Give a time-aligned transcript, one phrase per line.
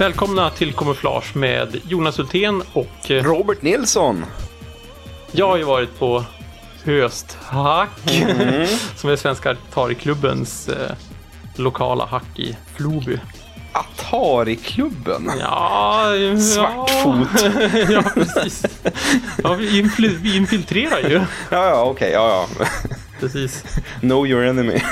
[0.00, 4.24] Välkomna till Kamouflage med Jonas Hultén och eh, Robert Nilsson.
[5.32, 6.24] jag har ju varit på
[6.84, 7.90] Hösthack
[8.96, 10.90] som är Svenska Atari-klubbens eh,
[11.56, 13.18] lokala hack i Floby.
[13.72, 15.30] Atari-klubben.
[15.40, 16.38] Ja, ja.
[16.38, 17.28] Svartfot.
[17.90, 18.64] ja, precis.
[19.44, 21.14] Ja, vi, infil- vi infiltrerar ju.
[21.50, 22.10] Ja, ja, okej.
[22.12, 22.66] ja, ja.
[23.20, 23.64] Precis.
[24.00, 24.80] Know your enemy.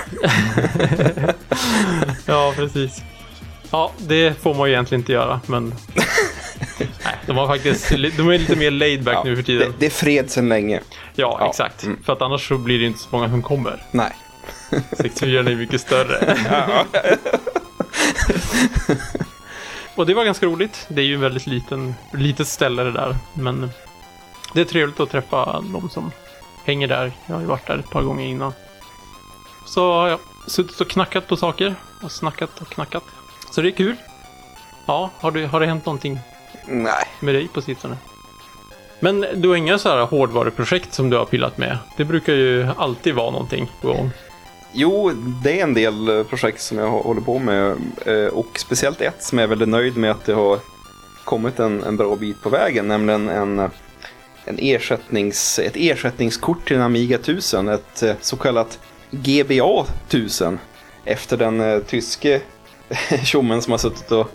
[2.27, 3.03] Ja, precis.
[3.71, 5.75] Ja, det får man ju egentligen inte göra, men...
[6.79, 7.97] Nej, de, har faktiskt, de
[8.29, 9.75] är lite mer laid back Ja, nu för det, tiden.
[9.79, 10.81] det är fred sedan länge.
[11.15, 11.85] Ja, Ja, exakt.
[11.85, 11.99] mm.
[12.05, 13.83] För att annars så blir det inte så många som kommer.
[13.91, 14.13] Nej.
[14.99, 16.37] 64 är mycket större.
[19.95, 20.87] Och det var ganska roligt.
[20.89, 23.17] Det är ju en väldigt liten, litet ställe det där.
[23.35, 23.71] Men
[24.55, 26.11] det är trevligt att träffa de som
[26.65, 27.13] hänger där.
[27.27, 28.53] Jag har ju varit där ett par gånger innan.
[29.67, 31.75] Så har jag suttit och knackat på saker.
[32.03, 33.03] Och snackat och knackat.
[33.51, 33.97] Så det är kul.
[34.87, 36.19] Ja, har, du, har det hänt någonting
[36.67, 37.05] Nej.
[37.21, 37.97] med dig på sistone?
[39.01, 41.79] Men du har inga så här hårdvaruprojekt som du har pillat med?
[41.97, 44.11] Det brukar ju alltid vara någonting på gång.
[44.73, 45.11] Jo,
[45.45, 47.77] det är en del eh, projekt som jag håller på med.
[48.07, 50.59] eh, Och speciellt ett som jag är väldigt nöjd med att det har
[51.25, 52.89] kommit en, en bra bit på vägen.
[52.89, 53.59] Nämligen en,
[54.45, 57.69] en ersättnings, ett ersättningskort till en Amiga 1000.
[57.69, 58.79] Ett eh, så kallat
[59.11, 60.59] GBA 1000.
[61.05, 62.41] Efter den tyske
[63.25, 64.31] tjommen som har suttit och,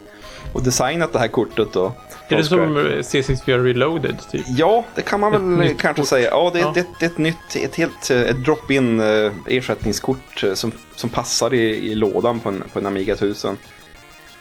[0.54, 1.68] och designat det här kortet.
[1.74, 1.94] Då,
[2.28, 4.46] Är det som eh, C64 Reloaded typ?
[4.48, 6.10] Ja, det kan man Ett väl kanske kort.
[6.10, 6.30] säga.
[6.30, 6.72] Ja, det, Ja.
[6.76, 11.54] Det, det är ett nytt, ett helt ett drop-in eh, ersättningskort eh, som, som passar
[11.54, 13.58] i, i lådan på en, på en Amiga 1000.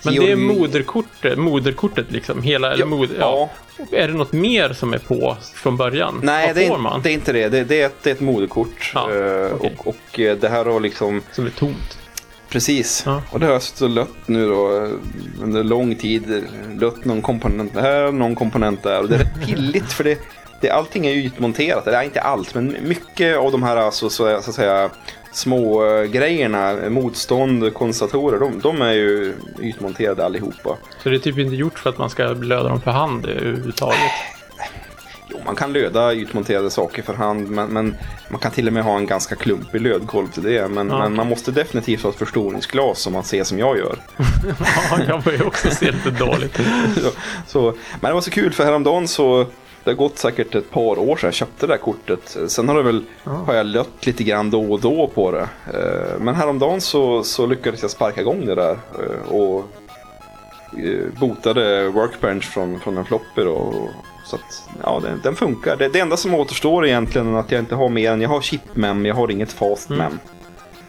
[0.04, 2.42] Men det är moderkortet, moderkortet liksom?
[2.42, 3.50] Hela, eller Ja, moder, ja.
[3.78, 3.84] ja.
[3.98, 6.20] Är det något mer som är på från början?
[6.22, 7.48] Nej, det är, det är inte det.
[7.48, 8.92] Det, det, är, ett, det är ett moderkort.
[8.94, 9.74] Ja, Eh, okej.
[9.78, 9.96] och, och
[10.40, 11.98] det här har liksom, Som är tomt?
[12.52, 13.02] Precis.
[13.06, 13.22] Ja.
[13.30, 14.90] Och det har suttit och lött nu då eh,
[15.42, 16.34] under lång tid.
[16.36, 19.00] eh, Lött någon komponent här, någon komponent där.
[19.00, 20.18] Och det är rätt pilligt för det,
[20.60, 21.86] det, allting är ju ytmonterat.
[21.86, 24.90] Eller inte allt, men mycket av de här alltså, så, så att säga,
[25.32, 30.76] små eh, grejerna, motstånd, kondensatorer, de, de är ju ytmonterade allihopa.
[31.02, 33.98] Så det är typ inte gjort för att man ska löda dem för hand överhuvudtaget?
[35.46, 37.94] Man kan löda ytmonterade saker för hand, men, men
[38.28, 40.68] man kan till och med ha en ganska klumpig lödkolv till det.
[40.68, 40.98] Men, Ja.
[40.98, 43.96] men man måste definitivt ha ett förstoringsglas som man ser som jag gör.
[44.90, 46.60] Ja, jag börjar också se lite dåligt.
[47.02, 47.10] så,
[47.46, 49.46] så, men det var så kul för häromdagen så
[49.84, 52.36] det har gått säkert ett par år sedan jag köpte det där kortet.
[52.48, 55.48] Sen har det väl, har jag lött lite grann då och då på det.
[55.74, 59.58] Eh, Men häromdagen så, så lyckades jag sparka igång det där eh, och
[60.78, 63.52] eh, botade Workbench från, från en floppy då.
[63.52, 63.88] Och-
[64.24, 65.76] Så att, ja, den, den funkar.
[65.76, 68.40] Det, det enda som återstår egentligen är att jag inte har mer än, jag har
[68.40, 70.18] chipmem, jag har inget fastmem.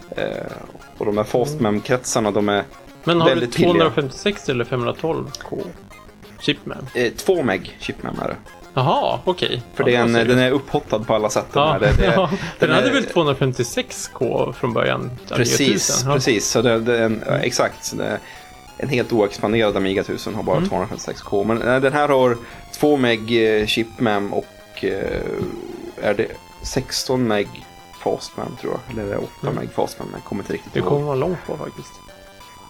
[0.09, 0.25] Eh,
[0.97, 2.63] och de här fastmem-kretsarna de är
[3.03, 3.71] Men har du Väldigt pilliga.
[3.73, 5.57] 256 eller 512 K?
[6.39, 6.87] Chipman?
[6.93, 8.35] eh, två meg chipmem är det.
[8.73, 9.61] Jaha, okej.
[9.73, 11.45] För Ja, det är en, den är upphottad på alla sätt.
[11.53, 11.79] den Ja, här.
[11.79, 12.29] det, det.
[12.59, 15.11] Den är- hade väl 256K från början?
[15.29, 16.09] Precis, 1000.
[16.09, 16.15] Ja.
[16.15, 16.47] precis.
[16.49, 17.85] Så det, det är en, ja, exakt.
[17.85, 18.19] så Det är
[18.77, 20.69] en helt oexpanderad Amiga 1000 har bara Mm.
[20.69, 21.43] 256K.
[21.45, 22.37] Men den här har
[22.73, 25.21] 2 meg eh, chipmem och eh,
[26.01, 26.27] är det
[26.63, 27.47] 16 meg
[28.03, 28.91] fastmem tror jag.
[28.93, 29.55] Eller är det 8 Mm.
[29.55, 30.07] meg fastmem?
[30.13, 30.87] Jag kommer inte riktigt Det ihåg.
[30.89, 31.93] kommer vara långt på faktiskt.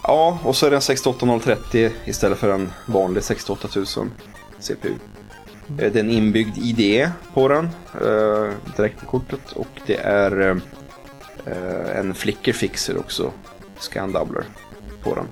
[0.02, 4.10] Ja, och så är det en 68030 istället för en vanlig 68000
[4.58, 4.88] CPU.
[4.88, 4.96] Eh,
[5.76, 7.68] Det är en inbyggd IDE på den,
[8.76, 9.52] direkt på kortet.
[9.52, 10.60] Och det är
[11.94, 13.32] en flicker fixer också,
[13.78, 14.44] scan doubler,
[15.02, 15.26] på den.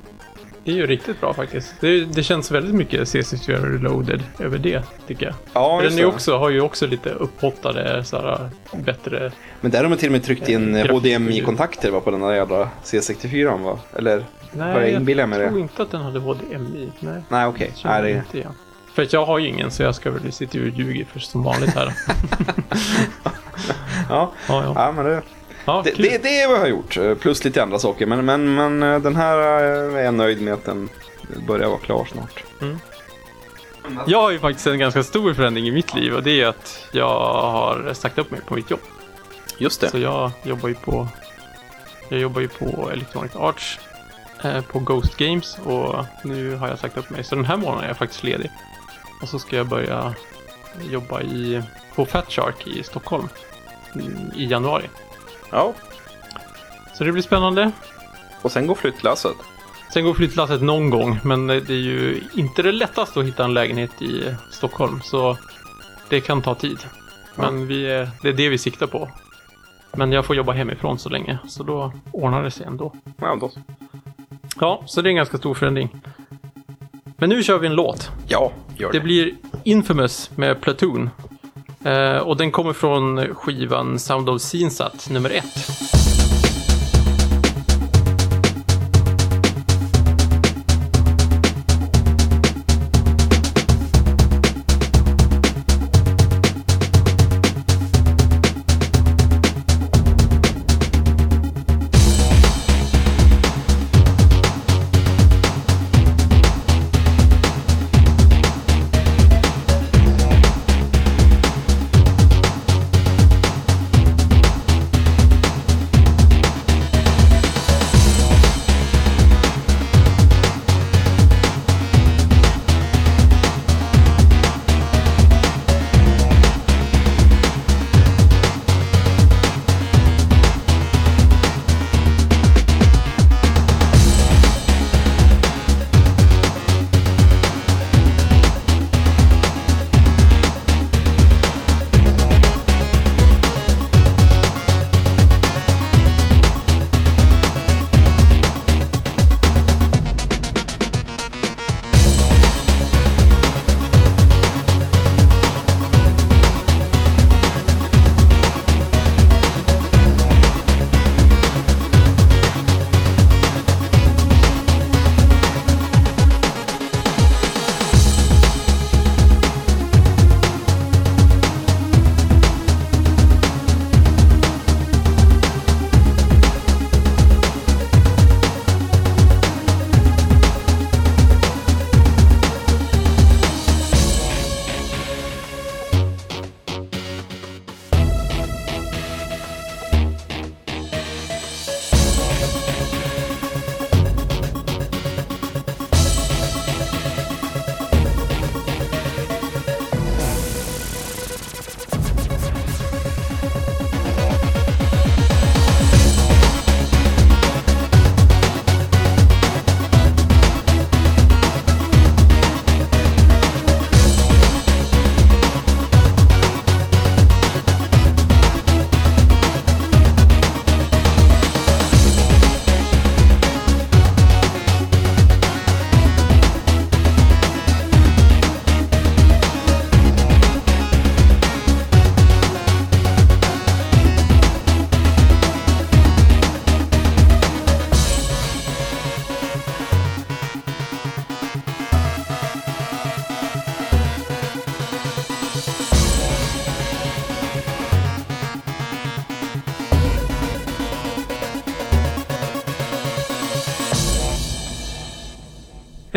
[0.64, 1.74] Det är ju riktigt bra faktiskt.
[1.80, 5.34] Det, det känns väldigt mycket C64 Reloaded över det, tycker jag.
[5.52, 6.08] Ja, den just är det.
[6.08, 9.32] också, har ju också lite upphottade, såhär, bättre...
[9.60, 12.32] Men där har man till och med tryckt in Eh, HDMI-kontakter va, på den där
[12.32, 13.78] jävla C64 va?
[13.96, 15.60] Eller jag Nej, mig jag tror det?
[15.60, 16.92] inte att den hade HDMI.
[17.00, 17.72] Nej, Nej, okej.
[17.84, 18.10] Nej, jag det...
[18.10, 18.52] inte igen.
[18.94, 21.42] För att jag har ju ingen, så jag ska väl sitta och ljuga för som
[21.42, 21.92] vanligt här.
[24.08, 24.72] Ja, Ja, ja.
[24.76, 25.22] ja men det...
[25.64, 28.06] ja Det, det, det är vad jag har gjort, eh, plus lite andra saker.
[28.06, 30.88] Men, men, men eh, den här eh, är jag nöjd med att den
[31.46, 32.44] börjar vara klar snart.
[34.06, 36.86] Jag har ju faktiskt en ganska stor förändring i mitt liv och det är att
[36.92, 38.80] jag har sagt upp mig på mitt jobb.
[39.58, 41.08] Just Så jag jobbar ju på
[42.08, 43.80] Jag jobbar ju på Electronic Arts
[44.44, 47.24] eh, på Ghost Games och nu har jag sagt upp mig.
[47.24, 48.50] Så den här månaden är jag faktiskt ledig.
[49.22, 50.14] Och så ska jag börja
[50.90, 51.62] jobba i,
[51.94, 53.28] på Fat Shark i Stockholm
[53.94, 54.84] mm, i januari.
[55.52, 55.74] Ja,
[56.94, 57.72] Så det blir spännande.
[58.42, 59.36] och sen går flyttlasset.
[59.92, 63.54] Sen går flyttlasset någon gång, men det är ju inte det lättaste att hitta en
[63.54, 65.00] lägenhet i Stockholm.
[65.04, 65.36] Så
[66.08, 66.78] det kan ta tid.
[67.34, 69.08] Men vi är, det är det vi siktar på.
[69.96, 72.92] Men jag får jobba hemifrån så länge, så då ordnar det sig ändå.
[73.16, 73.50] Ja, då.
[74.60, 75.88] Ja, så det är en ganska stor förändring.
[77.16, 78.10] Men nu kör vi en låt.
[78.28, 78.98] Ja, gör det.
[78.98, 79.34] Det blir
[79.64, 81.10] Infamous med Platoon.
[81.84, 86.01] Eh, och den kommer från skivan Sound of Scenesat nummer ett.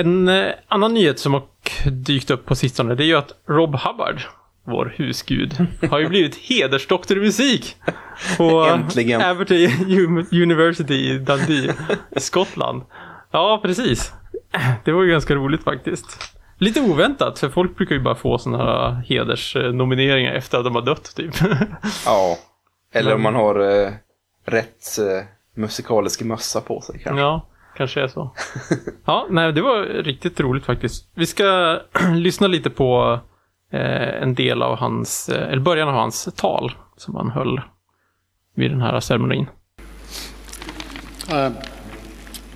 [0.05, 1.43] En eh, annan nyhet som har
[1.91, 4.21] dykt upp på sistone det är ju att Rob Hubbard,
[4.63, 7.75] vår husgud, har ju blivit hedersdoktor i musik.
[8.37, 9.21] På Äntligen.
[9.87, 11.73] U- University i Dundee,
[12.17, 12.81] Skottland.
[13.31, 14.13] Ja, precis.
[14.85, 16.31] Det var ju ganska roligt faktiskt.
[16.57, 20.81] Lite oväntat, för folk brukar ju bara få sådana här hedersnomineringar efter att de har
[20.81, 21.33] dött, typ.
[22.05, 22.38] Ja.
[22.93, 23.91] Eller om man har eh,
[24.45, 27.21] rätt eh, musikalisk mössa på sig kanske.
[27.21, 27.47] Ja,
[27.77, 28.32] kanske är så.
[29.05, 31.10] Ja, nej, det var riktigt roligt faktiskt.
[31.15, 31.79] Vi ska
[32.15, 33.20] lyssna lite på
[33.72, 37.62] eh, en del av hans, eh, eller början av hans tal som han höll
[38.55, 39.48] vid den här ceremonin.
[41.32, 41.50] Uh,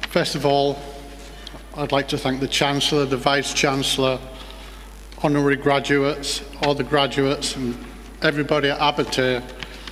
[0.09, 0.75] first of all,
[1.75, 4.17] I'd like to thank the Chancellor, the Vice Chancellor,
[5.23, 7.73] honorary graduates, all the graduates, and
[8.21, 9.41] everybody at Abertay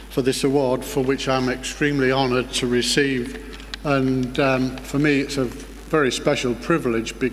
[0.09, 3.56] for this award, for which I'm extremely honoured to receive.
[3.83, 7.31] And um, for me, it's a very special privilege be-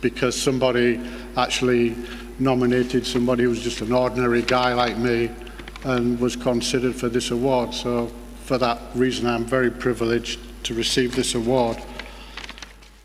[0.00, 1.00] because somebody
[1.36, 1.96] actually
[2.38, 5.30] nominated somebody who was just an ordinary guy like me
[5.84, 7.74] and was considered for this award.
[7.74, 8.10] So,
[8.44, 11.78] for that reason, I'm very privileged to receive this award.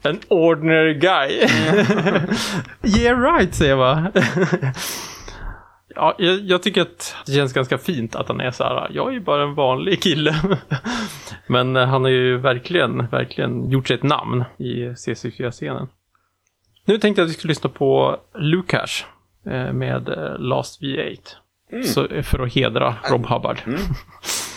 [0.04, 1.28] An ordinary guy.
[2.84, 4.74] yeah right, säger jag bara.
[5.96, 8.92] Ja, jag, jag tycker att det känns ganska fint att han är så här.
[8.94, 10.36] Jag är ju bara en vanlig kille.
[11.48, 15.88] Men eh, han har ju verkligen, verkligen gjort sig ett namn i C64-scenen.
[16.86, 19.04] Nu tänkte jag att vi skulle lyssna på Lukash
[19.46, 21.20] eh, med eh, Last V8.
[21.86, 23.58] Så, eh, för att hedra Rob Hubbard.
[23.58, 23.78] V8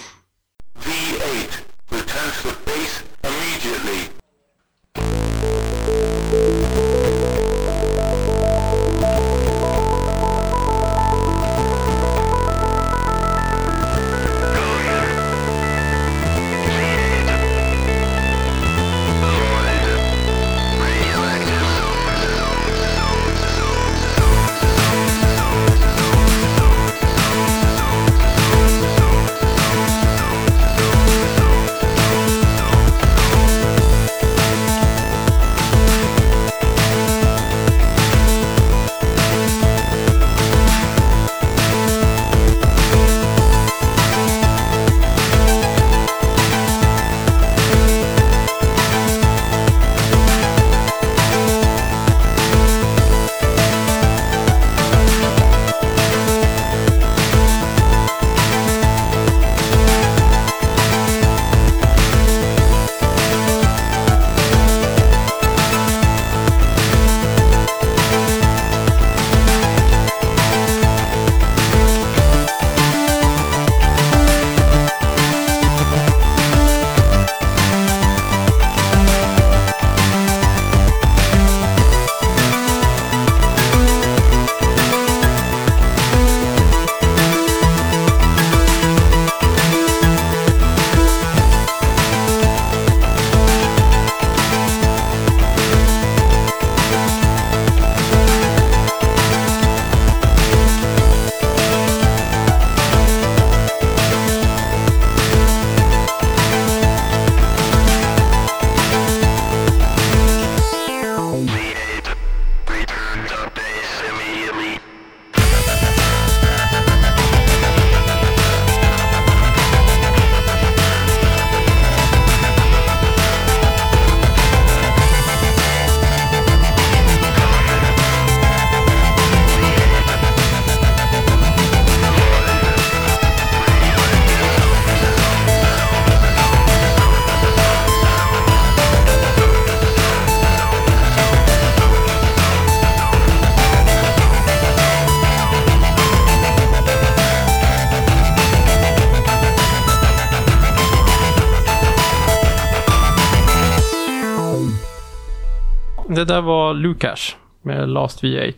[156.24, 158.54] det där var Lukash med Last V8.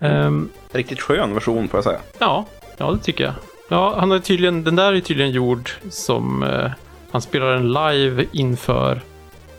[0.00, 2.00] Ehm, Riktigt skön version får jag säga.
[2.18, 3.34] ja, ja, det tycker jag.
[3.68, 6.70] Ja, han har tydligen, den där är tydligen gjord som eh,
[7.10, 9.00] han spelar en live inför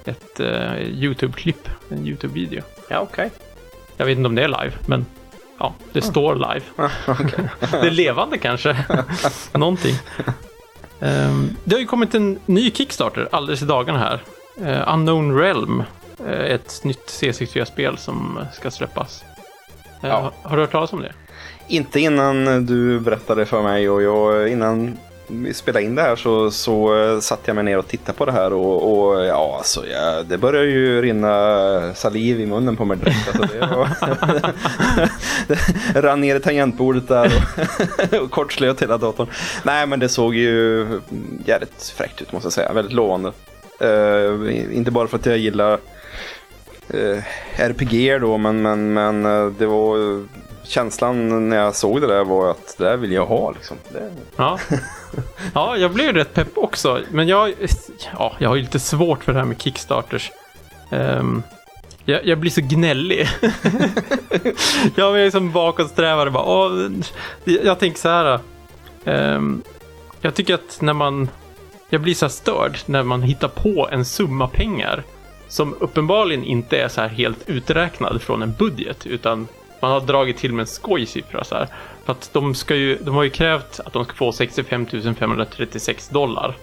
[0.06, 2.62] ett eh, YouTube-klipp, en YouTube-video.
[2.90, 3.32] Ja, okej.
[3.98, 5.06] Jag vet inte om det är live, men
[5.60, 6.66] ja, det står live.
[7.72, 8.78] det är levande kanske.
[9.54, 9.96] Någonting.
[11.00, 14.22] Ehm, det har ju kommit en ny Kickstarter alldeles i dagarna här.
[14.66, 15.84] Eh, Unknown Realm.
[16.28, 19.24] Eh, ett nytt C64-spel som ska släppas.
[20.04, 20.32] Eh, Ja.
[20.44, 21.14] har- du hört talas om det?
[21.68, 24.98] Inte innan du berättade för mig och jag, innan
[25.28, 28.26] vi spelade in det här så, så eh, satte jag mig ner och tittade på
[28.26, 32.86] det här och, och ja, alltså, ja, det började ju rinna saliv i munnen på
[32.86, 33.28] mig direkt.
[33.28, 33.90] Alltså, det, var,
[35.94, 37.32] det rann ner i tangentbordet där
[38.14, 39.28] och, och kortslöt hela datorn.
[39.64, 40.88] Nej, men det såg ju
[41.46, 42.74] jävligt fräckt ut måste jag säga.
[42.74, 43.32] Väldigt lovande.
[43.80, 45.80] Eh, inte bara för att jag gillar eh,
[47.56, 50.24] RPG då, men, men, men eh, det var
[50.64, 53.78] känslan när jag såg det där var att det där vill jag ha liksom.
[53.92, 54.60] Det, Ja.
[55.54, 57.00] ja, jag blev rätt pepp också.
[57.12, 57.54] Men jag,
[58.14, 60.32] ja, jag har ju lite svårt för det här med Kickstarters.
[60.90, 61.44] Ehm,
[62.06, 63.28] jag, jag blir så gnällig.
[64.96, 66.32] jag är som bakåtsträvare.
[66.32, 66.90] Bara, åh,
[67.44, 68.40] jag tänker så här.
[69.06, 69.62] ehm,
[70.22, 71.30] jag tycker att när man...
[71.90, 75.04] Jag blir så här störd när man hittar på en summa pengar
[75.52, 79.48] som uppenbarligen inte är så här helt uträknad från en budget utan
[79.80, 81.68] man har dragit till med en skojsiffra så här.
[82.06, 84.86] För att de, ska ju, de har ju krävt att de ska få 65
[85.20, 86.56] 536 dollar.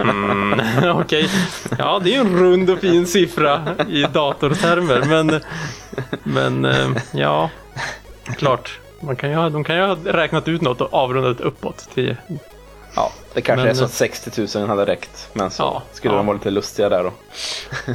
[0.00, 0.60] Mm,
[0.98, 1.30] Okej,
[1.78, 5.02] ja det är ju en rund och fin siffra i datortermer.
[5.08, 5.40] Men,
[6.22, 7.50] men eh, ja,
[8.36, 8.78] klart.
[9.00, 12.16] Man kan ju ha, de kan ju ha räknat ut något och avrundat uppåt till
[12.96, 15.28] ja, det kanske Men- är så att 60 000 hade räckt.
[15.32, 16.16] Men så Ja, skulle ja.
[16.16, 17.12] de vara lite lustiga där då.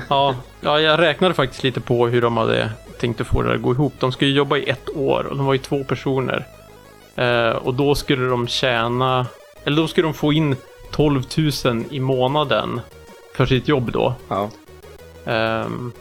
[0.10, 3.62] Ja, ja, jag räknade faktiskt lite på hur de hade tänkt att få det att
[3.62, 3.94] gå ihop.
[4.00, 6.48] De skulle ju jobba i ett år och de var ju två personer.
[7.16, 9.26] Eh, och då skulle de tjäna,
[9.64, 10.56] eller då skulle de få in
[10.92, 11.24] 12
[11.66, 12.82] 000 i månaden
[13.36, 14.14] för sitt jobb då.
[14.28, 14.50] Ja.
[15.26, 15.92] Ehm,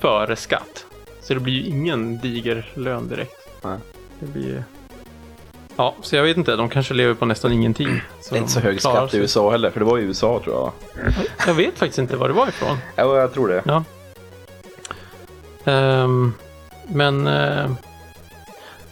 [0.00, 0.86] före skatt.
[1.22, 3.48] Så det blir ju ingen diger lön direkt.
[3.62, 3.78] Nej.
[4.20, 4.62] Det blir ju...
[5.76, 6.56] Ja, så jag vet inte.
[6.56, 8.00] De kanske lever på nästan ingenting.
[8.30, 9.16] Det är inte så hög skatt i.
[9.18, 10.72] USA heller, för det var i USA tror jag.
[11.46, 12.76] Jag vet faktiskt inte var det var ifrån.
[12.96, 13.62] Ja, jag tror det.
[13.66, 13.84] Ja.
[15.64, 16.34] Ehm,
[16.88, 17.26] men...
[17.26, 17.70] eh,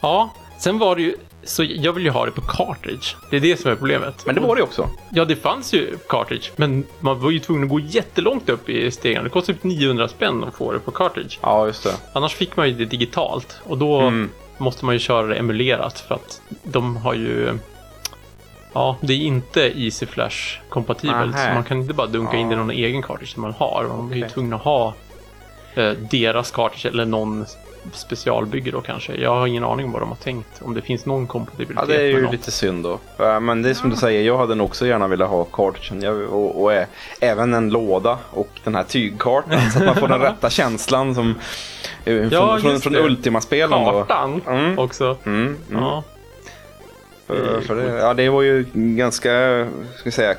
[0.01, 1.15] ja, sen var det ju...
[1.45, 3.07] Så jag vill ju ha det på cartridge.
[3.31, 4.27] Det är det som är problemet.
[4.27, 4.89] Men det var det också.
[5.11, 8.91] Ja, det fanns ju cartridge, men man var ju tvungen att gå jättelångt upp i
[8.91, 9.25] stegen.
[9.25, 11.37] Det kostade typ 900 spänn att få det på cartridge.
[11.41, 11.95] Ja, just det.
[12.13, 14.31] Annars fick man ju det digitalt och då Mm.
[14.61, 17.59] Måste man ju köra det emulerat för att de har ju...
[18.73, 21.35] Ja, det är inte Easy Flash kompatibelt.
[21.35, 21.49] Nähä.
[21.49, 23.85] Så man kan inte bara dunka in det i någon egen cartridge som man har.
[23.89, 24.95] Man är ju tvungen att ha
[25.75, 27.47] eh, deras cartridge eller någon
[27.93, 29.15] specialbygge då kanske.
[29.15, 30.63] Jag har ingen aning om vad de har tänkt.
[30.63, 32.99] Om det finns någon kompatibilitet Ja, det är ju lite synd då.
[33.41, 35.47] Men det är som du säger, jag hade nog också gärna velat ha.
[36.01, 36.87] Jag, och, och ä,
[37.21, 39.71] även en låda och den här tygkartan.
[39.71, 41.35] så att man får den rätta känslan som
[42.05, 42.97] eh, från, Ja, från, från.
[42.97, 43.85] Ultima-spelen.
[43.85, 44.05] då.
[44.05, 44.79] Kartan Mm.
[44.79, 45.17] också.
[45.25, 45.83] Mm, mm.
[45.83, 46.05] Ja.
[47.27, 49.31] För, för det, ja, det var ju ganska,
[49.95, 50.35] ska vi säga,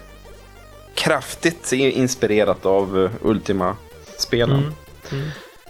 [0.96, 4.74] kraftigt inspirerat av eh, Ultima-spelen.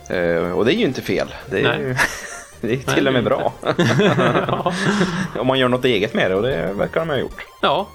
[0.10, 1.28] Eh, och det är ju inte fel.
[1.50, 1.96] Det är, ju,
[2.62, 3.54] det är till Nej, och med bra.
[4.48, 4.74] ja.
[5.40, 7.46] Om man gör något eget med det och det verkar de ha gjort.
[7.62, 7.88] Ja,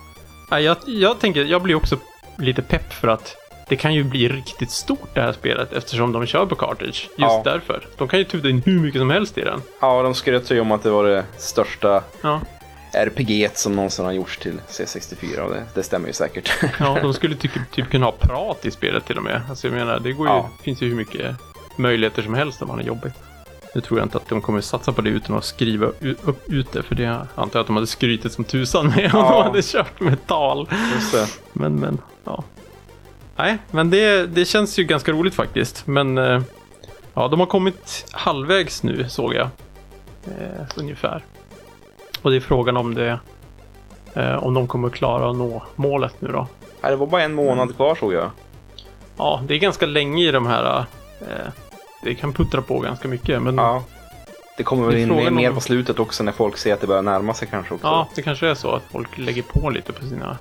[0.51, 1.97] jag, jag tänker, jag blir också
[2.39, 3.37] lite pepp för att
[3.69, 6.93] det kan ju bli riktigt stort det här spelet eftersom de kör på cartridge.
[6.99, 7.43] Just Ja.
[7.45, 7.87] därför.
[7.99, 9.63] De kan ju tuta in hur mycket som helst i den.
[9.81, 12.41] Ja, de skröt ju om att det var det största Ja,
[12.93, 16.51] RPG som någonsin har gjorts till C64 och det, det stämmer ju säkert.
[16.79, 19.43] ja de skulle typ, typ kunna ha prat i spelet till och med.
[19.51, 20.51] Alltså jag menar, det går ju, Ja.
[20.65, 21.37] finns ju hur mycket
[21.79, 23.13] möjligheter som helst om man är jobbig.
[23.75, 26.73] Nu tror jag inte att de kommer satsa på det utan att skriva upp ut
[26.73, 29.31] det, för det antar jag att de hade skrytit som tusan med om Ja.
[29.33, 30.69] de hade kört med tal.
[31.53, 32.45] Men, men, ja.
[33.37, 35.87] Nej, men det, det känns ju ganska roligt faktiskt.
[35.87, 36.41] Men eh,
[37.15, 39.49] ja, de har kommit halvvägs nu såg jag.
[40.27, 41.25] Eh, ungefär.
[42.23, 43.19] Och det är frågan om det
[44.15, 46.47] eh, om de kommer klara att nå målet nu då.
[46.81, 48.31] Ja, det var bara en månad kvar såg jag.
[49.17, 50.85] Ja, det är ganska länge i de här.
[51.21, 51.27] Eh,
[52.03, 53.63] det kan puttra på ganska mycket, men ja.
[53.63, 53.85] Ja.
[54.57, 57.03] Det kommer väl in mer, mer på slutet också när folk ser att det börjar
[57.03, 58.07] närma sig kanske också.
[58.15, 60.39] det kanske är så att folk lägger på lite på sina,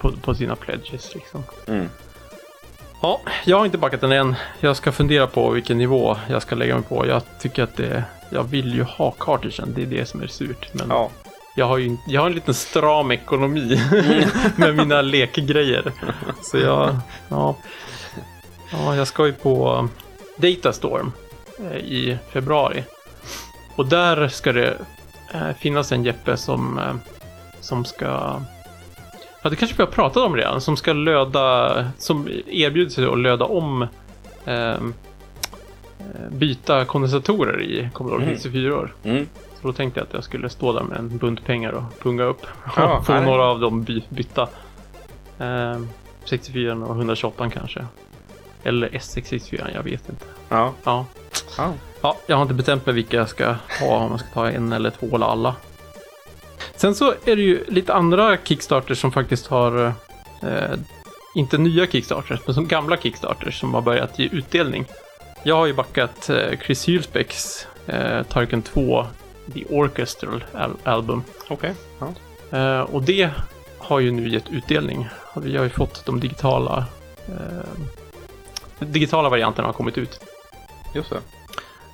[0.00, 1.42] på, på sina pledges liksom.
[1.68, 1.88] Mm.
[3.02, 4.34] Ja, jag har inte backat den än.
[4.60, 7.06] Jag ska fundera på vilken nivå jag ska lägga mig på.
[7.06, 8.04] Jag tycker att det...
[8.30, 10.68] Jag vill ju ha cartridgen, det är det som är surt.
[10.72, 11.10] Men Ja.
[11.56, 13.80] jag, har ju, jag har en liten stram ekonomi
[14.56, 15.92] med mina lekgrejer.
[16.42, 16.96] Så jag...
[17.28, 17.56] Ja.
[18.72, 19.88] Ja, jag ska ju på
[20.36, 21.12] Datastorm
[21.58, 22.84] eh, i februari.
[23.76, 24.78] Och där ska det
[25.34, 26.94] eh, finnas en Jeppe som, eh,
[27.60, 28.40] som ska...
[29.42, 30.60] Ja, det kanske vi har pratat om redan.
[30.60, 31.90] Som ska löda...
[31.98, 33.86] Som erbjuder sig att löda om...
[34.44, 34.94] ehm,
[35.98, 38.34] eh, byta kondensatorer i Commodore Mm.
[38.36, 38.88] 64.
[39.04, 39.26] Mm.
[39.60, 42.24] Så då tänkte jag att jag skulle stå där med en bunt pengar och punga
[42.24, 42.46] upp.
[42.76, 44.48] Ja, och få några av dem by- bytta.
[45.38, 45.88] Ehm,
[46.24, 47.86] 64 och 128 kanske.
[48.66, 50.24] Eller S64, jag vet inte.
[50.48, 50.72] Ja.
[50.84, 51.06] Ja.
[51.58, 51.72] Ja.
[52.02, 53.46] ja, jag har inte bestämt mig vilka jag ska
[53.80, 53.96] ha.
[53.96, 55.54] Om jag ska ta en eller två eller alla.
[56.76, 59.86] Sen så är det ju lite andra Kickstarters som faktiskt har,
[60.42, 60.74] eh,
[61.34, 64.84] inte nya Kickstarters, men som gamla Kickstarters som har börjat ge utdelning.
[65.42, 69.06] Jag har ju backat eh, Chris Hylsbecks eh, Tarken 2
[69.54, 71.22] The Orchestral al- Album.
[71.48, 71.74] Okej.
[71.98, 72.12] Ja.
[72.58, 73.30] Eh, och det
[73.78, 75.08] har ju nu gett utdelning.
[75.36, 76.84] Vi har ju fått de digitala
[77.28, 77.82] eh,
[78.78, 80.20] digitala varianterna har kommit ut.
[80.94, 81.20] Just det.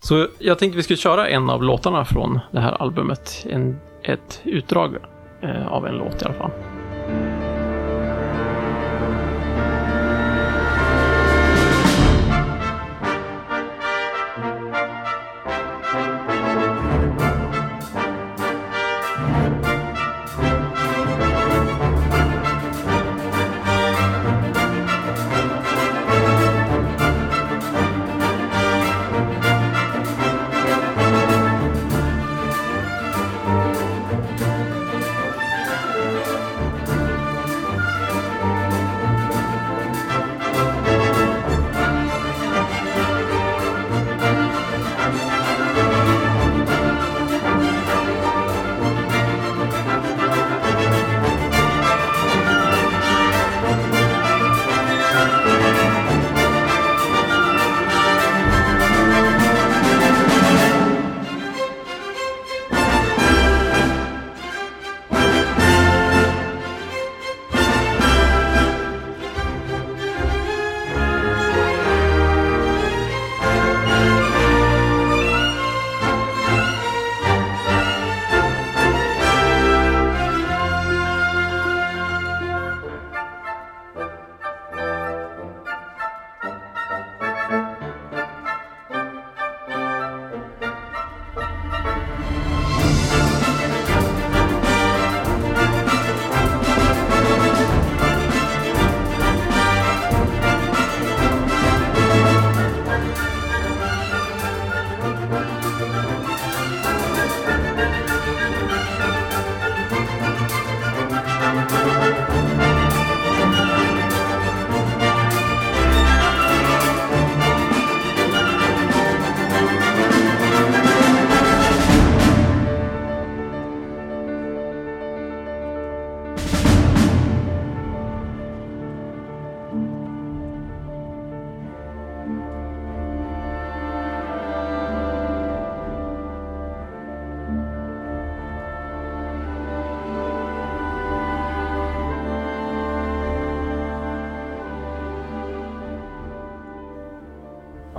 [0.02, 3.46] Så jag tänkte vi skulle köra en av låtarna från det här albumet.
[3.50, 4.96] En, ett utdrag
[5.42, 6.50] eh, av en låt i alla fall.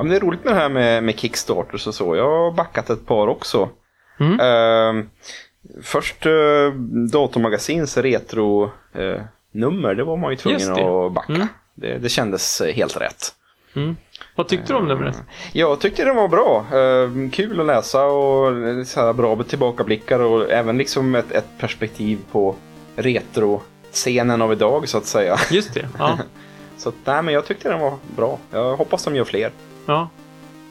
[0.04, 2.16] Men det är roligt med det här med, med Kickstarters och så.
[2.16, 3.70] Jag har backat ett par också.
[4.20, 4.40] Mm.
[4.40, 5.10] Ehm,
[5.82, 6.74] först uh,
[7.12, 11.34] Datormagasins retro-nummer, det var man ju tvungen att backa.
[11.34, 11.48] Mm.
[11.76, 13.36] Det, det kändes eh, helt rätt.
[13.76, 13.96] Mm.
[14.36, 15.14] Vad tyckte du om det?
[15.54, 16.66] Jag tyckte det var bra.
[16.74, 21.48] Ehm, kul att läsa och eh, så här bra tillbakablickar och även liksom ett, ett
[21.58, 22.56] perspektiv på
[22.96, 25.38] retro-scenen av idag så att säga.
[25.52, 26.18] Just det, ja.
[26.78, 28.40] Så nej, men jag tyckte den var bra.
[28.52, 29.52] Jag hoppas de gör fler.
[29.86, 30.10] Ja.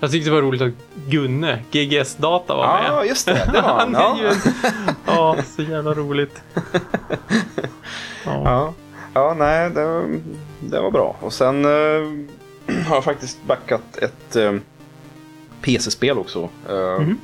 [0.01, 0.73] Jag tyckte det var roligt att
[1.09, 2.91] Gunne, GGS Data, var med.
[2.91, 3.51] Ja, just det.
[3.53, 3.95] Det var han.
[3.95, 4.35] Han är ju Ja.
[5.07, 6.43] Ja, så jävla roligt.
[8.25, 8.43] Ja.
[8.45, 8.75] Ja,
[9.15, 10.05] ja nej, det,
[10.61, 11.17] det var bra.
[11.21, 12.09] Och sen eh,
[12.87, 14.53] har jag faktiskt backat ett eh,
[15.63, 16.49] PC-spel också.
[16.69, 17.19] Eh, Mhm.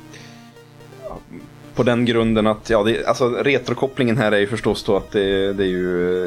[1.75, 5.53] På den grunden att, ja, det, alltså retrokopplingen här är ju förstås då att det,
[5.53, 6.25] det är ju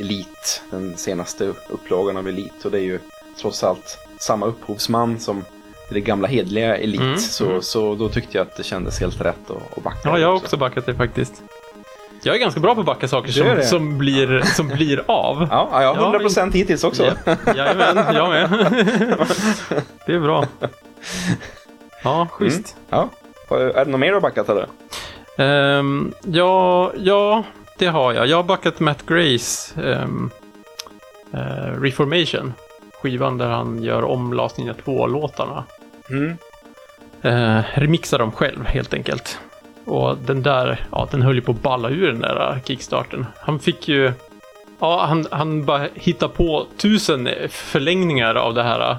[0.00, 0.30] Elite,
[0.70, 2.54] den senaste upplagan av Elite.
[2.64, 2.98] Och det är ju
[3.40, 5.44] trots allt samma upphovsman som
[5.90, 7.04] det gamla hedliga Elite.
[7.04, 7.62] Mm, Så, mm.
[7.62, 9.98] så då tyckte jag att det kändes helt rätt att, att backa.
[10.04, 11.42] ja, jag har också backat det faktiskt.
[12.22, 15.48] Jag är ganska bra på att backa saker som, som, blir, som blir av.
[15.50, 17.12] Ja, ja, jag har Ja, 100% hittills också.
[17.24, 18.48] Ja, jajamän, jag med.
[20.06, 20.46] Det är bra.
[22.04, 22.76] Ja, schysst.
[22.90, 23.08] Ja.
[23.50, 24.66] Är det något mer du har backat eller?
[25.38, 27.44] Ehm, ja, ja,
[27.78, 28.26] det har jag.
[28.26, 30.30] Jag har backat Matt Grays ehm,
[31.32, 32.52] eh, Reformation.
[33.04, 35.64] Skivan där han gör om Last Ninja 2-låtarna.
[36.10, 36.36] Mm.
[37.22, 39.38] Eh, remixar dem själv helt enkelt.
[39.84, 43.26] Och den där, ja den höll ju på att balla ur den där kickstarten.
[43.36, 44.12] Han fick ju,
[44.80, 48.96] ja han, han bara hittade på tusen förlängningar av det här.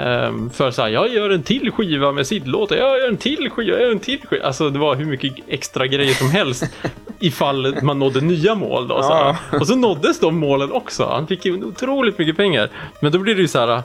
[0.00, 3.50] Um, för så här, jag gör en till skiva med sidlåtar, jag gör en till
[3.50, 4.46] skiva, jag gör en till skiva.
[4.46, 6.64] Alltså det var hur mycket extra grejer som helst
[7.20, 9.02] ifall man nådde nya mål då.
[9.02, 9.36] Så här.
[9.60, 11.06] Och så nåddes de målen också.
[11.06, 12.68] Han fick ju otroligt mycket pengar.
[13.00, 13.82] Men då blir det ju så här,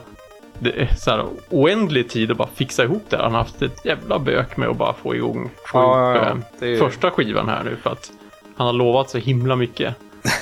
[0.58, 3.16] det är så här oändlig tid att bara fixa ihop det.
[3.16, 6.30] Han har haft ett jävla bök med att bara få igång få Ja, ihop ja,
[6.30, 8.10] eh, det är- första skivan här nu för att
[8.56, 9.94] han har lovat så himla mycket.